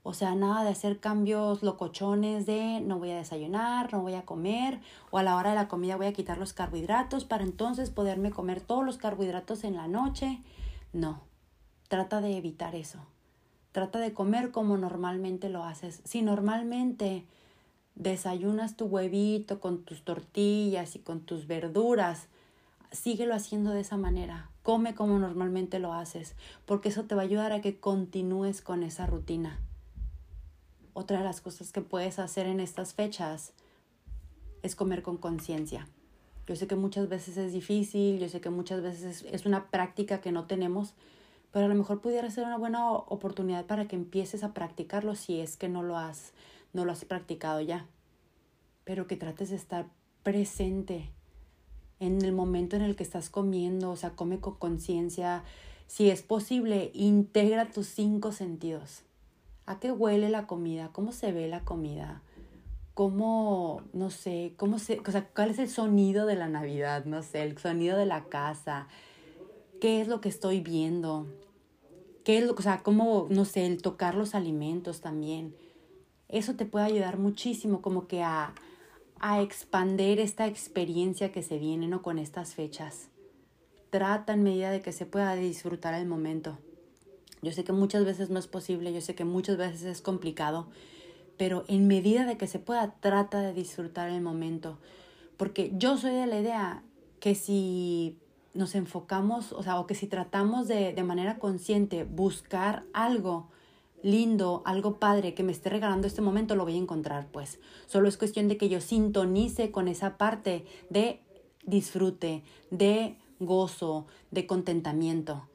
O 0.08 0.14
sea, 0.14 0.36
nada 0.36 0.64
de 0.64 0.70
hacer 0.70 1.02
cambios 1.02 1.64
locochones 1.64 2.46
de 2.46 2.80
no 2.80 2.98
voy 2.98 3.12
a 3.12 3.18
desayunar, 3.18 3.92
no 3.92 4.04
voy 4.04 4.14
a 4.14 4.24
comer, 4.24 4.80
o 5.12 5.18
a 5.18 5.24
la 5.24 5.36
hora 5.36 5.50
de 5.50 5.58
la 5.58 5.68
comida 5.68 5.98
voy 5.98 6.06
a 6.06 6.14
quitar 6.14 6.38
los 6.38 6.54
carbohidratos 6.54 7.26
para 7.26 7.44
entonces 7.44 7.90
poderme 7.90 8.32
comer 8.32 8.62
todos 8.62 8.86
los 8.86 8.96
carbohidratos 8.96 9.66
en 9.66 9.76
la 9.76 9.90
noche. 9.90 10.42
No, 10.94 11.24
trata 11.90 12.22
de 12.22 12.38
evitar 12.38 12.74
eso. 12.74 13.00
Trata 13.74 14.00
de 14.00 14.14
comer 14.14 14.52
como 14.52 14.78
normalmente 14.78 15.50
lo 15.50 15.66
haces. 15.66 16.00
Si 16.06 16.22
normalmente 16.22 17.26
desayunas 17.96 18.78
tu 18.78 18.86
huevito 18.86 19.60
con 19.60 19.84
tus 19.84 20.04
tortillas 20.06 20.96
y 20.96 21.00
con 21.00 21.20
tus 21.20 21.48
verduras, 21.48 22.30
síguelo 22.94 23.36
haciendo 23.36 23.72
de 23.72 23.82
esa 23.82 23.98
manera. 23.98 24.52
Come 24.64 24.96
como 24.96 25.20
normalmente 25.20 25.80
lo 25.80 25.92
haces, 25.92 26.38
porque 26.66 26.88
eso 26.88 27.04
te 27.04 27.16
va 27.16 27.24
a 27.24 27.26
ayudar 27.26 27.52
a 27.52 27.60
que 27.60 27.78
continúes 27.82 28.62
con 28.62 28.84
esa 28.84 29.06
rutina. 29.06 29.60
Otra 31.00 31.20
de 31.20 31.26
las 31.26 31.42
cosas 31.42 31.72
que 31.72 31.82
puedes 31.82 32.18
hacer 32.18 32.48
en 32.48 32.60
estas 32.60 32.96
fechas 32.96 33.54
es 34.64 34.76
comer 34.76 35.04
con 35.04 35.18
conciencia. 35.18 35.88
Yo 36.48 36.56
sé 36.56 36.66
que 36.66 36.76
muchas 36.76 37.08
veces 37.08 37.38
es 37.38 37.54
difícil, 37.54 38.18
yo 38.18 38.28
sé 38.30 38.42
que 38.42 38.50
muchas 38.50 38.82
veces 38.82 39.24
es, 39.32 39.46
una 39.46 39.70
práctica 39.70 40.22
que 40.22 40.32
no 40.32 40.46
tenemos, 40.48 40.96
pero 41.52 41.66
a 41.66 41.68
lo 41.68 41.76
mejor 41.76 42.02
pudiera 42.02 42.32
ser 42.32 42.46
una 42.46 42.58
buena 42.58 42.92
oportunidad 42.92 43.68
para 43.68 43.88
que 43.88 43.96
empieces 43.96 44.44
a 44.44 44.56
practicarlo 44.56 45.14
si 45.14 45.40
es 45.40 45.56
que 45.56 45.70
no 45.70 45.84
lo 45.84 46.00
has, 46.00 46.34
no 46.74 46.84
lo 46.84 46.94
has 46.94 47.06
practicado 47.06 47.62
ya. 47.62 47.86
Pero 48.84 49.06
que 49.06 49.18
trates 49.18 49.52
de 49.52 49.56
estar 49.56 49.86
presente 50.24 51.12
en 52.00 52.26
el 52.26 52.32
momento 52.32 52.76
en 52.76 52.82
el 52.82 52.96
que 52.96 53.04
estás 53.04 53.30
comiendo, 53.30 53.92
o 53.92 53.98
sea, 53.98 54.16
come 54.16 54.40
con 54.40 54.56
conciencia. 54.56 55.44
Si 55.86 56.10
es 56.10 56.24
posible, 56.24 56.90
integra 56.96 57.70
tus 57.70 57.86
cinco 57.86 58.32
sentidos 58.32 59.04
a 59.68 59.80
qué 59.80 59.92
huele 59.92 60.30
la 60.30 60.48
comida, 60.48 60.90
cómo 60.94 61.12
se 61.12 61.32
ve 61.32 61.48
la 61.48 61.64
comida, 61.66 62.24
cómo, 62.94 63.84
no 63.94 64.10
sé, 64.10 64.54
cómo 64.58 64.80
se, 64.80 65.00
o 65.06 65.12
sea, 65.12 65.28
cuál 65.28 65.52
es 65.52 65.60
el 65.60 65.70
sonido 65.70 66.26
de 66.26 66.36
la 66.36 66.48
Navidad, 66.48 67.06
no 67.06 67.22
sé, 67.22 67.44
el 67.44 67.58
sonido 67.58 67.98
de 67.98 68.06
la 68.06 68.24
casa, 68.24 68.88
qué 69.80 70.02
es 70.02 70.08
lo 70.08 70.22
que 70.22 70.30
estoy 70.30 70.62
viendo, 70.62 71.28
qué 72.24 72.38
es 72.38 72.46
lo, 72.46 72.54
o 72.54 72.62
sea, 72.62 72.82
cómo, 72.82 73.28
no 73.30 73.44
sé, 73.44 73.68
el 73.68 73.82
tocar 73.82 74.16
los 74.16 74.36
alimentos 74.36 75.02
también. 75.02 75.54
Eso 76.30 76.56
te 76.56 76.66
puede 76.66 76.86
ayudar 76.86 77.20
muchísimo 77.20 77.82
como 77.82 78.08
que 78.08 78.24
a, 78.24 78.56
a 79.20 79.42
expander 79.42 80.20
esta 80.20 80.48
experiencia 80.48 81.34
que 81.34 81.44
se 81.44 81.60
viene, 81.60 81.88
¿no? 81.88 82.02
Con 82.02 82.20
estas 82.20 82.56
fechas. 82.56 83.10
Trata 83.90 84.34
en 84.34 84.44
medida 84.44 84.72
de 84.72 84.82
que 84.82 84.94
se 84.94 85.06
pueda 85.06 85.36
disfrutar 85.36 85.94
el 85.94 86.08
momento. 86.08 86.58
Yo 87.42 87.52
sé 87.52 87.64
que 87.64 87.74
muchas 87.74 88.06
veces 88.06 88.30
no 88.30 88.40
es 88.40 88.48
posible, 88.48 88.94
yo 88.94 89.02
sé 89.02 89.16
que 89.16 89.26
muchas 89.26 89.58
veces 89.58 89.84
es 89.84 90.02
complicado, 90.02 90.68
pero 91.38 91.64
en 91.68 91.88
medida 91.88 92.26
de 92.26 92.38
que 92.38 92.48
se 92.48 92.60
pueda, 92.60 92.96
trata 93.00 93.42
de 93.42 93.54
disfrutar 93.54 94.10
el 94.10 94.22
momento. 94.22 94.80
Porque 95.38 95.72
yo 95.76 95.98
soy 95.98 96.12
de 96.12 96.26
la 96.26 96.40
idea 96.40 96.84
que 97.20 97.36
si 97.36 98.18
nos 98.54 98.74
enfocamos, 98.74 99.54
o 99.54 99.62
sea, 99.62 99.80
o 99.80 99.86
que 99.86 99.94
si 99.94 100.08
tratamos 100.08 100.68
de, 100.68 100.94
de 100.94 101.04
manera 101.04 101.38
consciente 101.38 102.04
buscar 102.04 102.84
algo 102.92 103.50
lindo, 104.02 104.64
algo 104.66 105.00
padre 105.00 105.34
que 105.34 105.44
me 105.44 105.52
esté 105.52 105.70
regalando 105.70 106.08
este 106.08 106.22
momento, 106.22 106.56
lo 106.56 106.64
voy 106.64 106.74
a 106.74 106.78
encontrar, 106.78 107.28
pues. 107.32 107.60
Solo 107.86 108.08
es 108.08 108.18
cuestión 108.18 108.48
de 108.48 108.58
que 108.58 108.70
yo 108.70 108.82
sintonice 108.82 109.72
con 109.72 109.88
esa 109.88 110.18
parte 110.18 110.66
de 110.90 111.22
disfrute, 111.66 112.44
de 112.72 113.18
gozo, 113.40 114.08
de 114.32 114.48
contentamiento. 114.48 115.48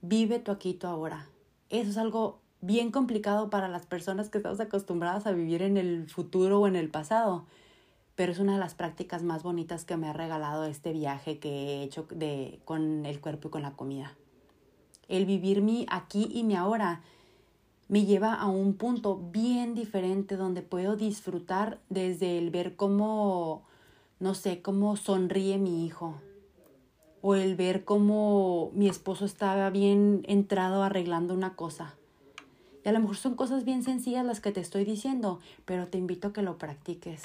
Vive 0.00 0.38
tu 0.38 0.52
aquí, 0.52 0.74
tu 0.74 0.86
ahora. 0.86 1.26
Eso 1.70 1.90
es 1.90 1.96
algo 1.96 2.40
bien 2.60 2.90
complicado 2.90 3.50
para 3.50 3.68
las 3.68 3.86
personas 3.86 4.28
que 4.28 4.38
estamos 4.38 4.60
acostumbradas 4.60 5.26
a 5.26 5.32
vivir 5.32 5.62
en 5.62 5.76
el 5.76 6.08
futuro 6.08 6.60
o 6.60 6.66
en 6.68 6.76
el 6.76 6.88
pasado. 6.88 7.46
Pero 8.14 8.32
es 8.32 8.38
una 8.38 8.54
de 8.54 8.58
las 8.58 8.74
prácticas 8.74 9.22
más 9.22 9.42
bonitas 9.42 9.84
que 9.84 9.96
me 9.96 10.08
ha 10.08 10.12
regalado 10.12 10.64
este 10.64 10.92
viaje 10.92 11.38
que 11.38 11.48
he 11.48 11.82
hecho 11.82 12.06
de, 12.10 12.60
con 12.64 13.06
el 13.06 13.20
cuerpo 13.20 13.48
y 13.48 13.50
con 13.50 13.62
la 13.62 13.72
comida. 13.72 14.14
El 15.08 15.26
vivir 15.26 15.62
mi 15.62 15.86
aquí 15.90 16.28
y 16.32 16.44
mi 16.44 16.54
ahora 16.54 17.02
me 17.88 18.04
lleva 18.04 18.34
a 18.34 18.46
un 18.46 18.74
punto 18.74 19.16
bien 19.16 19.74
diferente 19.74 20.36
donde 20.36 20.62
puedo 20.62 20.94
disfrutar 20.94 21.80
desde 21.88 22.38
el 22.38 22.50
ver 22.50 22.76
cómo, 22.76 23.64
no 24.20 24.34
sé, 24.34 24.62
cómo 24.62 24.96
sonríe 24.96 25.58
mi 25.58 25.86
hijo, 25.86 26.20
o 27.22 27.34
el 27.34 27.56
ver 27.56 27.84
cómo 27.84 28.70
mi 28.74 28.88
esposo 28.88 29.24
estaba 29.24 29.70
bien 29.70 30.22
entrado 30.28 30.82
arreglando 30.82 31.34
una 31.34 31.54
cosa. 31.54 31.94
Y 32.84 32.88
a 32.88 32.92
lo 32.92 33.00
mejor 33.00 33.16
son 33.16 33.34
cosas 33.34 33.64
bien 33.64 33.82
sencillas 33.82 34.24
las 34.24 34.40
que 34.40 34.52
te 34.52 34.60
estoy 34.60 34.84
diciendo, 34.84 35.40
pero 35.64 35.88
te 35.88 35.98
invito 35.98 36.28
a 36.28 36.32
que 36.32 36.42
lo 36.42 36.58
practiques. 36.58 37.22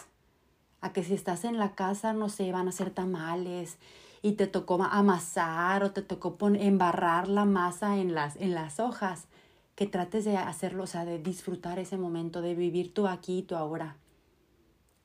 A 0.82 0.92
que 0.92 1.04
si 1.04 1.14
estás 1.14 1.46
en 1.46 1.58
la 1.58 1.76
casa, 1.76 2.14
no 2.14 2.30
sé, 2.30 2.52
van 2.52 2.68
a 2.68 2.72
ser 2.72 2.90
tamales 2.90 3.78
y 4.22 4.34
te 4.34 4.48
tocó 4.48 4.82
amasar 4.82 5.84
o 5.84 5.92
te 5.92 6.02
tocó 6.02 6.38
embarrar 6.48 7.28
la 7.28 7.46
masa 7.46 7.98
en 7.98 8.16
las, 8.16 8.36
en 8.38 8.54
las 8.54 8.80
hojas, 8.80 9.28
que 9.76 9.88
trates 9.88 10.24
de 10.26 10.38
hacerlo, 10.38 10.84
o 10.84 10.88
sea, 10.88 11.04
de 11.06 11.20
disfrutar 11.20 11.80
ese 11.80 11.98
momento, 11.98 12.42
de 12.42 12.56
vivir 12.56 12.94
tú 12.94 13.08
aquí 13.08 13.40
y 13.40 13.44
tú 13.44 13.56
ahora. 13.56 13.98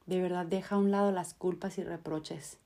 De 0.07 0.21
verdad, 0.21 0.47
deja 0.47 0.77
a 0.77 0.79
un 0.79 0.91
lado 0.91 1.11
las 1.13 1.35
culpas 1.35 1.79
y 1.79 1.85
reproches. 1.85 2.59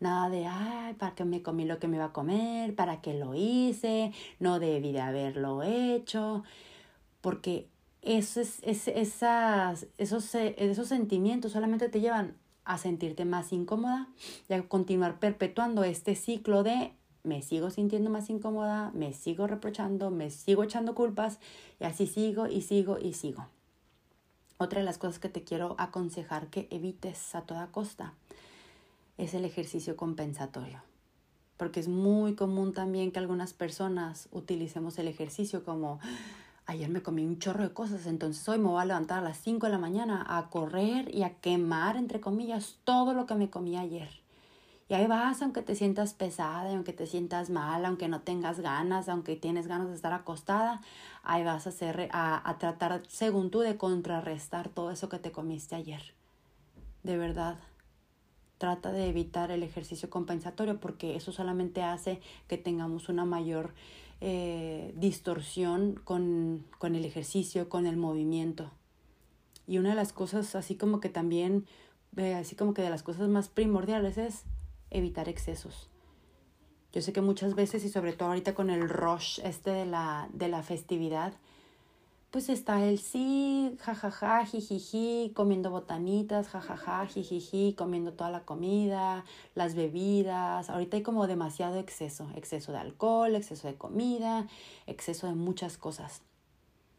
Nada 0.00 0.30
de, 0.30 0.46
ay, 0.46 0.94
¿para 0.94 1.14
qué 1.14 1.26
me 1.26 1.42
comí 1.42 1.66
lo 1.66 1.78
que 1.78 1.86
me 1.86 1.96
iba 1.96 2.06
a 2.06 2.12
comer? 2.12 2.74
¿Para 2.74 3.02
qué 3.02 3.12
lo 3.12 3.34
hice? 3.34 4.12
No 4.38 4.58
debí 4.58 4.92
de 4.92 5.02
haberlo 5.02 5.62
hecho. 5.62 6.42
Porque 7.20 7.68
eso 8.00 8.40
es, 8.40 8.62
esas, 8.62 9.86
esos, 9.98 10.34
esos 10.34 10.88
sentimientos 10.88 11.52
solamente 11.52 11.90
te 11.90 12.00
llevan 12.00 12.34
a 12.64 12.78
sentirte 12.78 13.26
más 13.26 13.52
incómoda 13.52 14.08
y 14.48 14.54
a 14.54 14.62
continuar 14.62 15.18
perpetuando 15.18 15.84
este 15.84 16.14
ciclo 16.16 16.62
de 16.62 16.92
me 17.22 17.42
sigo 17.42 17.68
sintiendo 17.70 18.08
más 18.08 18.30
incómoda, 18.30 18.90
me 18.94 19.12
sigo 19.12 19.46
reprochando, 19.46 20.10
me 20.10 20.30
sigo 20.30 20.64
echando 20.64 20.94
culpas 20.94 21.38
y 21.78 21.84
así 21.84 22.06
sigo 22.06 22.46
y 22.46 22.62
sigo 22.62 22.98
y 22.98 23.12
sigo. 23.12 23.46
Otra 24.56 24.80
de 24.80 24.86
las 24.86 24.96
cosas 24.96 25.18
que 25.18 25.28
te 25.28 25.42
quiero 25.42 25.74
aconsejar 25.78 26.48
que 26.48 26.68
evites 26.70 27.34
a 27.34 27.42
toda 27.42 27.66
costa 27.66 28.14
es 29.20 29.34
el 29.34 29.44
ejercicio 29.44 29.96
compensatorio. 29.96 30.82
Porque 31.56 31.80
es 31.80 31.88
muy 31.88 32.34
común 32.34 32.72
también 32.72 33.12
que 33.12 33.18
algunas 33.18 33.52
personas 33.52 34.28
utilicemos 34.32 34.98
el 34.98 35.08
ejercicio 35.08 35.62
como, 35.62 36.00
ayer 36.64 36.88
me 36.88 37.02
comí 37.02 37.24
un 37.24 37.38
chorro 37.38 37.62
de 37.62 37.74
cosas, 37.74 38.06
entonces 38.06 38.48
hoy 38.48 38.58
me 38.58 38.68
voy 38.68 38.80
a 38.80 38.86
levantar 38.86 39.18
a 39.18 39.22
las 39.22 39.36
5 39.38 39.66
de 39.66 39.72
la 39.72 39.78
mañana 39.78 40.24
a 40.26 40.48
correr 40.48 41.14
y 41.14 41.22
a 41.22 41.34
quemar, 41.34 41.96
entre 41.96 42.20
comillas, 42.20 42.78
todo 42.84 43.12
lo 43.12 43.26
que 43.26 43.34
me 43.34 43.50
comí 43.50 43.76
ayer. 43.76 44.08
Y 44.88 44.94
ahí 44.94 45.06
vas, 45.06 45.40
aunque 45.42 45.62
te 45.62 45.76
sientas 45.76 46.14
pesada, 46.14 46.70
aunque 46.70 46.92
te 46.92 47.06
sientas 47.06 47.50
mal, 47.50 47.84
aunque 47.84 48.08
no 48.08 48.22
tengas 48.22 48.58
ganas, 48.58 49.08
aunque 49.08 49.36
tienes 49.36 49.68
ganas 49.68 49.88
de 49.88 49.94
estar 49.94 50.12
acostada, 50.14 50.80
ahí 51.22 51.44
vas 51.44 51.66
a, 51.66 51.68
hacer, 51.68 52.08
a, 52.10 52.48
a 52.48 52.58
tratar, 52.58 53.02
según 53.06 53.50
tú, 53.50 53.60
de 53.60 53.76
contrarrestar 53.76 54.70
todo 54.70 54.90
eso 54.90 55.08
que 55.08 55.18
te 55.18 55.30
comiste 55.30 55.76
ayer. 55.76 56.14
De 57.04 57.16
verdad, 57.16 57.60
trata 58.60 58.92
de 58.92 59.08
evitar 59.08 59.50
el 59.50 59.62
ejercicio 59.62 60.10
compensatorio 60.10 60.78
porque 60.80 61.16
eso 61.16 61.32
solamente 61.32 61.80
hace 61.82 62.20
que 62.46 62.58
tengamos 62.58 63.08
una 63.08 63.24
mayor 63.24 63.72
eh, 64.20 64.92
distorsión 64.96 65.98
con, 66.04 66.66
con 66.76 66.94
el 66.94 67.06
ejercicio, 67.06 67.70
con 67.70 67.86
el 67.86 67.96
movimiento. 67.96 68.70
Y 69.66 69.78
una 69.78 69.88
de 69.88 69.94
las 69.94 70.12
cosas, 70.12 70.54
así 70.54 70.74
como 70.74 71.00
que 71.00 71.08
también, 71.08 71.64
eh, 72.18 72.34
así 72.34 72.54
como 72.54 72.74
que 72.74 72.82
de 72.82 72.90
las 72.90 73.02
cosas 73.02 73.30
más 73.30 73.48
primordiales 73.48 74.18
es 74.18 74.44
evitar 74.90 75.30
excesos. 75.30 75.88
Yo 76.92 77.00
sé 77.00 77.14
que 77.14 77.22
muchas 77.22 77.54
veces 77.54 77.82
y 77.86 77.88
sobre 77.88 78.12
todo 78.12 78.28
ahorita 78.28 78.54
con 78.54 78.68
el 78.68 78.90
rush 78.90 79.40
este 79.42 79.70
de 79.70 79.86
la, 79.86 80.28
de 80.34 80.48
la 80.48 80.62
festividad, 80.62 81.32
pues 82.30 82.48
está 82.48 82.84
el 82.84 83.00
sí, 83.00 83.76
jajaja, 83.80 84.44
jijiji, 84.46 85.32
comiendo 85.34 85.70
botanitas, 85.70 86.48
jajaja, 86.48 87.04
jijiji, 87.06 87.74
comiendo 87.74 88.12
toda 88.12 88.30
la 88.30 88.44
comida, 88.44 89.24
las 89.56 89.74
bebidas. 89.74 90.70
Ahorita 90.70 90.96
hay 90.96 91.02
como 91.02 91.26
demasiado 91.26 91.76
exceso, 91.78 92.28
exceso 92.36 92.70
de 92.70 92.78
alcohol, 92.78 93.34
exceso 93.34 93.66
de 93.66 93.74
comida, 93.74 94.46
exceso 94.86 95.26
de 95.26 95.34
muchas 95.34 95.76
cosas. 95.76 96.22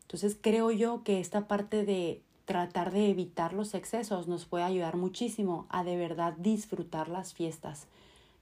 Entonces 0.01 0.37
creo 0.39 0.71
yo 0.71 1.03
que 1.03 1.21
esta 1.21 1.47
parte 1.47 1.85
de 1.85 2.21
tratar 2.43 2.91
de 2.91 3.09
evitar 3.09 3.53
los 3.53 3.73
excesos 3.73 4.27
nos 4.27 4.43
puede 4.45 4.65
ayudar 4.65 4.97
muchísimo 4.97 5.65
a 5.69 5.85
de 5.85 5.95
verdad 5.95 6.33
disfrutar 6.33 7.07
las 7.07 7.33
fiestas 7.33 7.87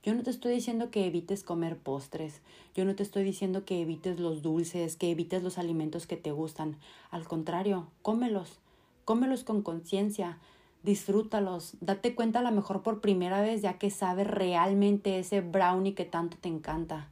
yo 0.09 0.15
no 0.15 0.23
te 0.23 0.31
estoy 0.31 0.55
diciendo 0.55 0.89
que 0.89 1.05
evites 1.05 1.43
comer 1.43 1.77
postres, 1.77 2.41
yo 2.73 2.83
no 2.83 2.95
te 2.95 3.03
estoy 3.03 3.23
diciendo 3.23 3.63
que 3.63 3.79
evites 3.79 4.19
los 4.19 4.41
dulces, 4.41 4.95
que 4.95 5.11
evites 5.11 5.43
los 5.43 5.59
alimentos 5.59 6.07
que 6.07 6.17
te 6.17 6.31
gustan. 6.31 6.77
Al 7.11 7.27
contrario, 7.27 7.85
cómelos, 8.01 8.57
cómelos 9.05 9.43
con 9.43 9.61
conciencia, 9.61 10.39
disfrútalos, 10.81 11.77
date 11.79 12.15
cuenta 12.15 12.39
a 12.39 12.41
lo 12.41 12.49
mejor 12.49 12.81
por 12.81 13.01
primera 13.01 13.39
vez 13.41 13.61
ya 13.61 13.77
que 13.77 13.91
sabes 13.91 14.25
realmente 14.25 15.19
ese 15.19 15.41
brownie 15.41 15.93
que 15.93 16.05
tanto 16.05 16.37
te 16.41 16.49
encanta 16.49 17.07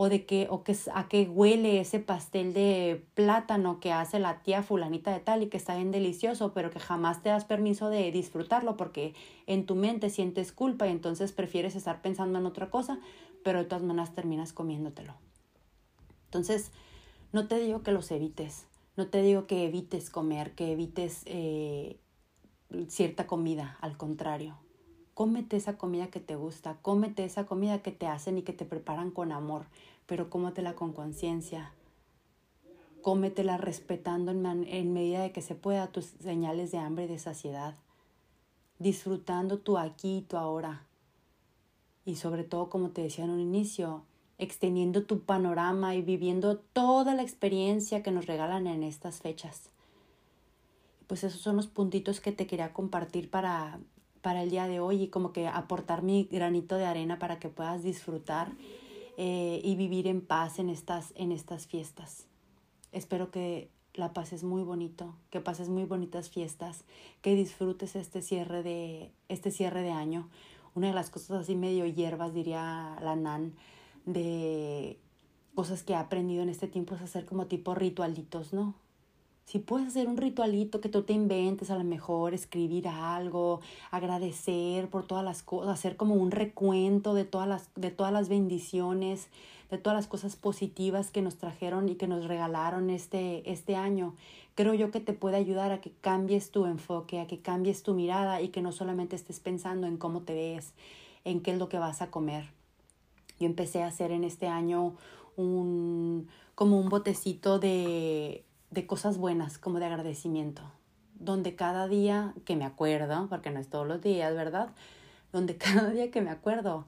o 0.00 0.08
de 0.08 0.26
qué 0.26 0.46
o 0.48 0.62
que, 0.62 0.76
a 0.94 1.08
qué 1.08 1.24
huele 1.24 1.80
ese 1.80 1.98
pastel 1.98 2.54
de 2.54 3.04
plátano 3.14 3.80
que 3.80 3.90
hace 3.90 4.20
la 4.20 4.44
tía 4.44 4.62
fulanita 4.62 5.12
de 5.12 5.18
tal 5.18 5.42
y 5.42 5.48
que 5.48 5.56
está 5.56 5.74
bien 5.74 5.90
delicioso, 5.90 6.52
pero 6.54 6.70
que 6.70 6.78
jamás 6.78 7.20
te 7.20 7.30
das 7.30 7.44
permiso 7.44 7.90
de 7.90 8.12
disfrutarlo 8.12 8.76
porque 8.76 9.14
en 9.48 9.66
tu 9.66 9.74
mente 9.74 10.08
sientes 10.08 10.52
culpa 10.52 10.86
y 10.86 10.92
entonces 10.92 11.32
prefieres 11.32 11.74
estar 11.74 12.00
pensando 12.00 12.38
en 12.38 12.46
otra 12.46 12.70
cosa, 12.70 13.00
pero 13.42 13.58
de 13.58 13.64
todas 13.64 13.82
maneras 13.82 14.14
terminas 14.14 14.52
comiéndotelo. 14.52 15.16
Entonces, 16.26 16.70
no 17.32 17.48
te 17.48 17.58
digo 17.58 17.82
que 17.82 17.90
los 17.90 18.12
evites, 18.12 18.68
no 18.96 19.08
te 19.08 19.20
digo 19.20 19.48
que 19.48 19.64
evites 19.64 20.10
comer, 20.10 20.54
que 20.54 20.70
evites 20.70 21.22
eh, 21.26 21.98
cierta 22.86 23.26
comida, 23.26 23.76
al 23.80 23.96
contrario, 23.96 24.58
cómete 25.18 25.56
esa 25.56 25.76
comida 25.76 26.06
que 26.06 26.20
te 26.20 26.36
gusta, 26.36 26.78
cómete 26.80 27.24
esa 27.24 27.44
comida 27.44 27.82
que 27.82 27.90
te 27.90 28.06
hacen 28.06 28.38
y 28.38 28.42
que 28.42 28.52
te 28.52 28.64
preparan 28.64 29.10
con 29.10 29.32
amor, 29.32 29.66
pero 30.06 30.30
cómetela 30.30 30.76
con 30.76 30.92
conciencia. 30.92 31.72
Cómetela 33.02 33.56
respetando 33.56 34.30
en, 34.30 34.46
en, 34.46 34.92
medida 34.92 35.20
de 35.20 35.32
que 35.32 35.42
se 35.42 35.56
pueda 35.56 35.88
tus 35.88 36.04
señales 36.04 36.70
de 36.70 36.78
hambre 36.78 37.06
y 37.06 37.08
de 37.08 37.18
saciedad, 37.18 37.74
disfrutando 38.78 39.58
tu 39.58 39.76
aquí 39.76 40.18
y 40.18 40.22
tu 40.22 40.36
ahora. 40.36 40.86
Y 42.04 42.14
sobre 42.14 42.44
todo, 42.44 42.70
como 42.70 42.90
te 42.90 43.02
decía 43.02 43.24
en 43.24 43.30
un 43.30 43.40
inicio, 43.40 44.04
extendiendo 44.38 45.02
tu 45.02 45.22
panorama 45.22 45.96
y 45.96 46.02
viviendo 46.02 46.58
toda 46.58 47.16
la 47.16 47.22
experiencia 47.22 48.04
que 48.04 48.12
nos 48.12 48.26
regalan 48.26 48.68
en 48.68 48.84
estas 48.84 49.20
fechas. 49.20 49.70
Pues 51.08 51.24
esos 51.24 51.40
son 51.40 51.56
los 51.56 51.66
puntitos 51.66 52.20
que 52.20 52.30
te 52.30 52.46
quería 52.46 52.72
compartir 52.72 53.28
para 53.28 53.80
para 54.22 54.42
el 54.42 54.50
día 54.50 54.66
de 54.68 54.80
hoy 54.80 55.04
y 55.04 55.08
como 55.08 55.32
que 55.32 55.46
aportar 55.46 56.02
mi 56.02 56.24
granito 56.30 56.76
de 56.76 56.84
arena 56.84 57.18
para 57.18 57.38
que 57.38 57.48
puedas 57.48 57.82
disfrutar 57.82 58.52
eh, 59.16 59.60
y 59.64 59.76
vivir 59.76 60.06
en 60.06 60.20
paz 60.20 60.58
en 60.58 60.68
estas, 60.68 61.12
en 61.16 61.32
estas 61.32 61.66
fiestas. 61.66 62.26
Espero 62.92 63.30
que 63.30 63.68
la 63.94 64.12
pases 64.12 64.44
muy 64.44 64.62
bonito, 64.62 65.14
que 65.30 65.40
pases 65.40 65.68
muy 65.68 65.84
bonitas 65.84 66.30
fiestas, 66.30 66.84
que 67.20 67.34
disfrutes 67.34 67.96
este 67.96 68.22
cierre 68.22 68.62
de, 68.62 69.10
este 69.28 69.50
cierre 69.50 69.82
de 69.82 69.90
año. 69.90 70.28
Una 70.74 70.88
de 70.88 70.94
las 70.94 71.10
cosas 71.10 71.42
así 71.42 71.56
medio 71.56 71.84
hierbas, 71.84 72.32
diría 72.32 72.96
la 73.02 73.16
Nan, 73.16 73.54
de 74.06 74.98
cosas 75.54 75.82
que 75.82 75.94
he 75.94 75.96
aprendido 75.96 76.42
en 76.42 76.48
este 76.48 76.68
tiempo 76.68 76.94
es 76.94 77.02
hacer 77.02 77.26
como 77.26 77.46
tipo 77.46 77.74
ritualitos, 77.74 78.52
¿no? 78.52 78.74
Si 79.48 79.58
puedes 79.58 79.88
hacer 79.88 80.08
un 80.08 80.18
ritualito 80.18 80.82
que 80.82 80.90
tú 80.90 81.04
te 81.04 81.14
inventes, 81.14 81.70
a 81.70 81.76
lo 81.78 81.82
mejor 81.82 82.34
escribir 82.34 82.86
algo, 82.86 83.62
agradecer 83.90 84.90
por 84.90 85.06
todas 85.06 85.24
las 85.24 85.42
cosas, 85.42 85.72
hacer 85.72 85.96
como 85.96 86.16
un 86.16 86.30
recuento 86.32 87.14
de 87.14 87.24
todas 87.24 87.48
las, 87.48 87.70
de 87.74 87.90
todas 87.90 88.12
las 88.12 88.28
bendiciones, 88.28 89.28
de 89.70 89.78
todas 89.78 89.96
las 89.96 90.06
cosas 90.06 90.36
positivas 90.36 91.10
que 91.10 91.22
nos 91.22 91.38
trajeron 91.38 91.88
y 91.88 91.94
que 91.94 92.06
nos 92.06 92.26
regalaron 92.26 92.90
este, 92.90 93.50
este 93.50 93.74
año, 93.74 94.14
creo 94.54 94.74
yo 94.74 94.90
que 94.90 95.00
te 95.00 95.14
puede 95.14 95.38
ayudar 95.38 95.72
a 95.72 95.80
que 95.80 95.92
cambies 96.02 96.50
tu 96.50 96.66
enfoque, 96.66 97.18
a 97.18 97.26
que 97.26 97.40
cambies 97.40 97.82
tu 97.82 97.94
mirada 97.94 98.42
y 98.42 98.48
que 98.48 98.60
no 98.60 98.70
solamente 98.70 99.16
estés 99.16 99.40
pensando 99.40 99.86
en 99.86 99.96
cómo 99.96 100.20
te 100.20 100.34
ves, 100.34 100.74
en 101.24 101.40
qué 101.40 101.52
es 101.52 101.58
lo 101.58 101.70
que 101.70 101.78
vas 101.78 102.02
a 102.02 102.10
comer. 102.10 102.50
Yo 103.40 103.46
empecé 103.46 103.82
a 103.82 103.86
hacer 103.86 104.10
en 104.10 104.24
este 104.24 104.46
año 104.46 104.94
un 105.36 106.28
como 106.54 106.78
un 106.78 106.90
botecito 106.90 107.60
de 107.60 108.44
de 108.70 108.86
cosas 108.86 109.18
buenas, 109.18 109.58
como 109.58 109.78
de 109.78 109.86
agradecimiento, 109.86 110.62
donde 111.14 111.54
cada 111.54 111.88
día 111.88 112.34
que 112.44 112.56
me 112.56 112.64
acuerdo, 112.64 113.26
porque 113.28 113.50
no 113.50 113.60
es 113.60 113.68
todos 113.68 113.86
los 113.86 114.00
días, 114.02 114.34
¿verdad? 114.34 114.70
Donde 115.32 115.56
cada 115.58 115.90
día 115.90 116.10
que 116.10 116.20
me 116.20 116.30
acuerdo 116.30 116.86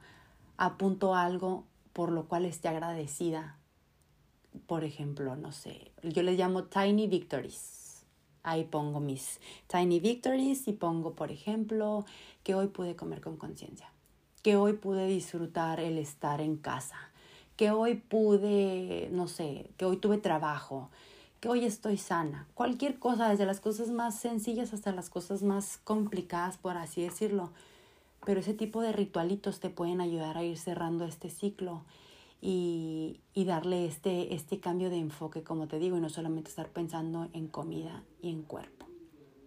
apunto 0.57 1.15
algo 1.15 1.65
por 1.93 2.13
lo 2.13 2.27
cual 2.27 2.45
esté 2.45 2.69
agradecida. 2.69 3.57
por 4.67 4.85
ejemplo, 4.85 5.37
no 5.37 5.53
sé, 5.53 5.93
yo 6.03 6.23
les 6.23 6.37
llamo 6.37 6.65
tiny 6.65 7.07
victories. 7.07 8.05
Ahí 8.43 8.65
pongo 8.65 9.01
mis 9.01 9.39
tiny 9.69 10.01
victories 10.01 10.67
y 10.67 10.73
pongo, 10.73 11.15
por 11.15 11.31
ejemplo, 11.31 12.05
que 12.43 12.55
hoy 12.55 12.69
pude 12.69 12.97
comer 12.97 13.21
con 13.21 13.37
conciencia, 13.37 13.93
que 14.43 14.57
hoy 14.57 14.73
pude 14.73 15.07
disfrutar 15.07 15.79
el 15.79 15.99
estar 15.99 16.41
en 16.41 16.57
casa, 16.57 16.97
que 17.57 17.71
hoy 17.71 17.95
pude, 17.97 19.09
no 19.13 19.29
sé, 19.29 19.71
que 19.77 19.85
hoy 19.85 19.99
tuve 19.99 20.19
trabajo, 20.19 20.91
que 21.41 21.49
hoy 21.49 21.65
estoy 21.65 21.97
sana. 21.97 22.47
Cualquier 22.55 22.99
cosa, 22.99 23.31
desde 23.31 23.47
las 23.47 23.61
cosas 23.61 23.89
más 23.91 24.19
sencillas 24.19 24.75
hasta 24.75 24.93
las 24.93 25.09
cosas 25.09 25.43
más 25.43 25.79
complicadas, 25.79 26.59
por 26.59 26.77
así 26.77 27.03
decirlo. 27.03 27.51
Pero 28.27 28.41
ese 28.41 28.53
tipo 28.53 28.83
de 28.83 28.93
ritualitos 28.93 29.59
te 29.59 29.71
pueden 29.71 30.03
ayudar 30.03 30.37
a 30.37 30.45
ir 30.45 30.59
cerrando 30.59 31.07
este 31.07 31.31
ciclo 31.31 31.83
y, 32.43 33.21
y 33.33 33.47
darle 33.47 33.87
este, 33.87 34.35
este 34.35 34.61
cambio 34.61 34.91
de 34.91 34.99
enfoque, 34.99 35.43
como 35.43 35.67
te 35.67 35.79
digo, 35.79 35.97
y 35.97 36.01
no 36.01 36.11
solamente 36.11 36.51
estar 36.51 36.69
pensando 36.69 37.29
en 37.33 37.49
comida 37.49 38.03
y 38.21 38.31
en 38.31 38.43
cuerpo. 38.43 38.87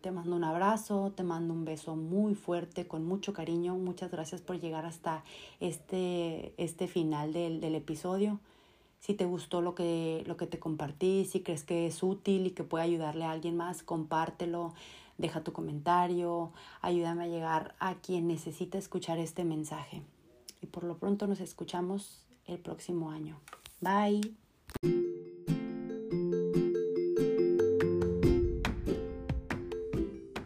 Te 0.02 0.12
mando 0.12 0.36
un 0.36 0.44
abrazo, 0.44 1.14
te 1.16 1.24
mando 1.24 1.54
un 1.54 1.64
beso 1.64 1.96
muy 1.96 2.34
fuerte, 2.34 2.88
con 2.88 3.06
mucho 3.06 3.34
cariño. 3.34 3.76
Muchas 3.76 4.12
gracias 4.12 4.42
por 4.42 4.60
llegar 4.60 4.86
hasta 4.86 5.24
este, 5.60 6.54
este 6.58 6.88
final 6.88 7.32
del, 7.34 7.62
del 7.62 7.76
episodio 7.76 8.40
si 9.04 9.14
te 9.14 9.26
gustó 9.26 9.62
lo 9.62 9.76
que, 9.76 10.24
lo 10.28 10.38
que 10.38 10.48
te 10.48 10.60
compartí, 10.60 11.26
si 11.26 11.42
crees 11.42 11.66
que 11.66 11.88
es 11.88 12.02
útil 12.04 12.48
y 12.48 12.52
que 12.52 12.64
puede 12.64 12.86
ayudarle 12.86 13.26
a 13.26 13.32
alguien 13.32 13.58
más, 13.58 13.84
compártelo, 13.84 14.74
deja 15.18 15.44
tu 15.44 15.52
comentario, 15.52 16.54
ayúdame 16.82 17.26
a 17.26 17.28
llegar 17.28 17.76
a 17.80 17.96
quien 17.96 18.30
necesita 18.30 18.78
escuchar 18.78 19.20
este 19.20 19.44
mensaje. 19.44 20.04
Y 20.62 20.68
por 20.68 20.86
lo 20.86 20.96
pronto 20.96 21.28
nos 21.28 21.42
escuchamos 21.42 22.24
el 22.48 22.60
próximo 22.60 23.12
año. 23.12 23.42
Bye. 23.82 24.22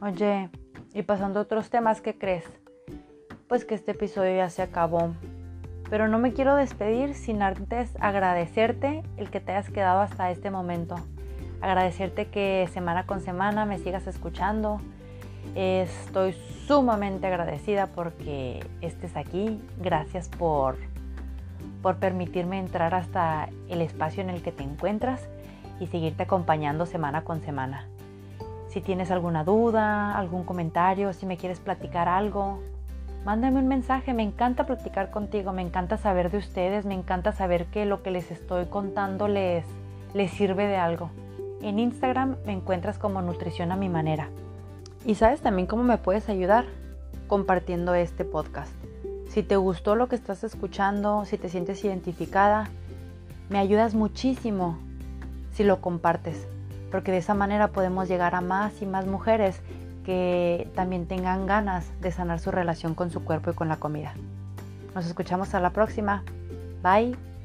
Oye, 0.01 0.49
y 0.95 1.03
pasando 1.03 1.37
a 1.37 1.43
otros 1.43 1.69
temas, 1.69 2.01
¿qué 2.01 2.17
crees? 2.17 2.45
Pues 3.47 3.65
que 3.65 3.75
este 3.75 3.91
episodio 3.91 4.35
ya 4.35 4.49
se 4.49 4.63
acabó. 4.63 5.13
Pero 5.89 6.07
no 6.07 6.19
me 6.19 6.33
quiero 6.33 6.55
despedir 6.55 7.15
sin 7.15 7.41
antes 7.41 7.95
agradecerte 7.99 9.03
el 9.15 9.29
que 9.29 9.39
te 9.39 9.53
hayas 9.53 9.69
quedado 9.69 10.01
hasta 10.01 10.31
este 10.31 10.51
momento. 10.51 10.95
Agradecerte 11.61 12.27
que 12.27 12.69
semana 12.73 13.05
con 13.05 13.21
semana 13.21 13.65
me 13.65 13.77
sigas 13.79 14.05
escuchando. 14.05 14.81
Estoy 15.55 16.33
sumamente 16.67 17.27
agradecida 17.27 17.87
porque 17.87 18.65
estés 18.81 19.15
aquí. 19.15 19.61
Gracias 19.79 20.27
por, 20.27 20.75
por 21.81 21.95
permitirme 21.97 22.59
entrar 22.59 22.93
hasta 22.93 23.49
el 23.69 23.81
espacio 23.81 24.21
en 24.21 24.29
el 24.29 24.43
que 24.43 24.51
te 24.51 24.63
encuentras 24.63 25.27
y 25.79 25.87
seguirte 25.87 26.23
acompañando 26.23 26.85
semana 26.85 27.23
con 27.23 27.41
semana. 27.41 27.87
Si 28.67 28.81
tienes 28.81 29.09
alguna 29.09 29.43
duda, 29.45 30.17
algún 30.17 30.43
comentario, 30.43 31.13
si 31.13 31.25
me 31.25 31.37
quieres 31.37 31.59
platicar 31.59 32.09
algo, 32.09 32.59
mándame 33.27 33.59
un 33.59 33.67
mensaje, 33.67 34.13
me 34.13 34.23
encanta 34.23 34.65
platicar 34.65 35.11
contigo, 35.11 35.51
me 35.51 35.61
encanta 35.61 35.97
saber 35.97 36.31
de 36.31 36.37
ustedes, 36.37 36.85
me 36.85 36.93
encanta 36.93 37.33
saber 37.33 37.65
que 37.65 37.85
lo 37.85 38.01
que 38.01 38.09
les 38.09 38.31
estoy 38.31 38.67
contando 38.67 39.27
les, 39.27 39.65
les 40.13 40.31
sirve 40.31 40.65
de 40.65 40.77
algo. 40.77 41.09
En 41.61 41.77
Instagram 41.77 42.37
me 42.45 42.53
encuentras 42.53 42.97
como 42.97 43.21
Nutrición 43.21 43.73
a 43.73 43.75
mi 43.75 43.89
manera. 43.89 44.29
Y 45.05 45.15
sabes 45.15 45.41
también 45.41 45.67
cómo 45.67 45.83
me 45.83 45.97
puedes 45.97 46.29
ayudar 46.29 46.67
compartiendo 47.27 47.95
este 47.95 48.23
podcast. 48.23 48.71
Si 49.27 49.43
te 49.43 49.57
gustó 49.57 49.97
lo 49.97 50.07
que 50.07 50.15
estás 50.15 50.45
escuchando, 50.45 51.25
si 51.25 51.37
te 51.37 51.49
sientes 51.49 51.83
identificada, 51.83 52.69
me 53.49 53.59
ayudas 53.59 53.93
muchísimo 53.93 54.77
si 55.51 55.65
lo 55.65 55.81
compartes, 55.81 56.47
porque 56.91 57.11
de 57.11 57.17
esa 57.17 57.33
manera 57.33 57.73
podemos 57.73 58.07
llegar 58.07 58.35
a 58.35 58.39
más 58.39 58.81
y 58.81 58.85
más 58.85 59.05
mujeres 59.05 59.61
que 60.07 60.71
también 60.73 61.05
tengan 61.05 61.45
ganas 61.47 61.91
de 61.99 62.13
sanar 62.13 62.39
su 62.39 62.49
relación 62.49 62.95
con 62.95 63.11
su 63.11 63.25
cuerpo 63.25 63.51
y 63.51 63.55
con 63.55 63.67
la 63.67 63.75
comida. 63.75 64.13
Nos 64.95 65.05
escuchamos 65.05 65.53
a 65.53 65.59
la 65.59 65.71
próxima. 65.71 66.23
Bye. 66.81 67.36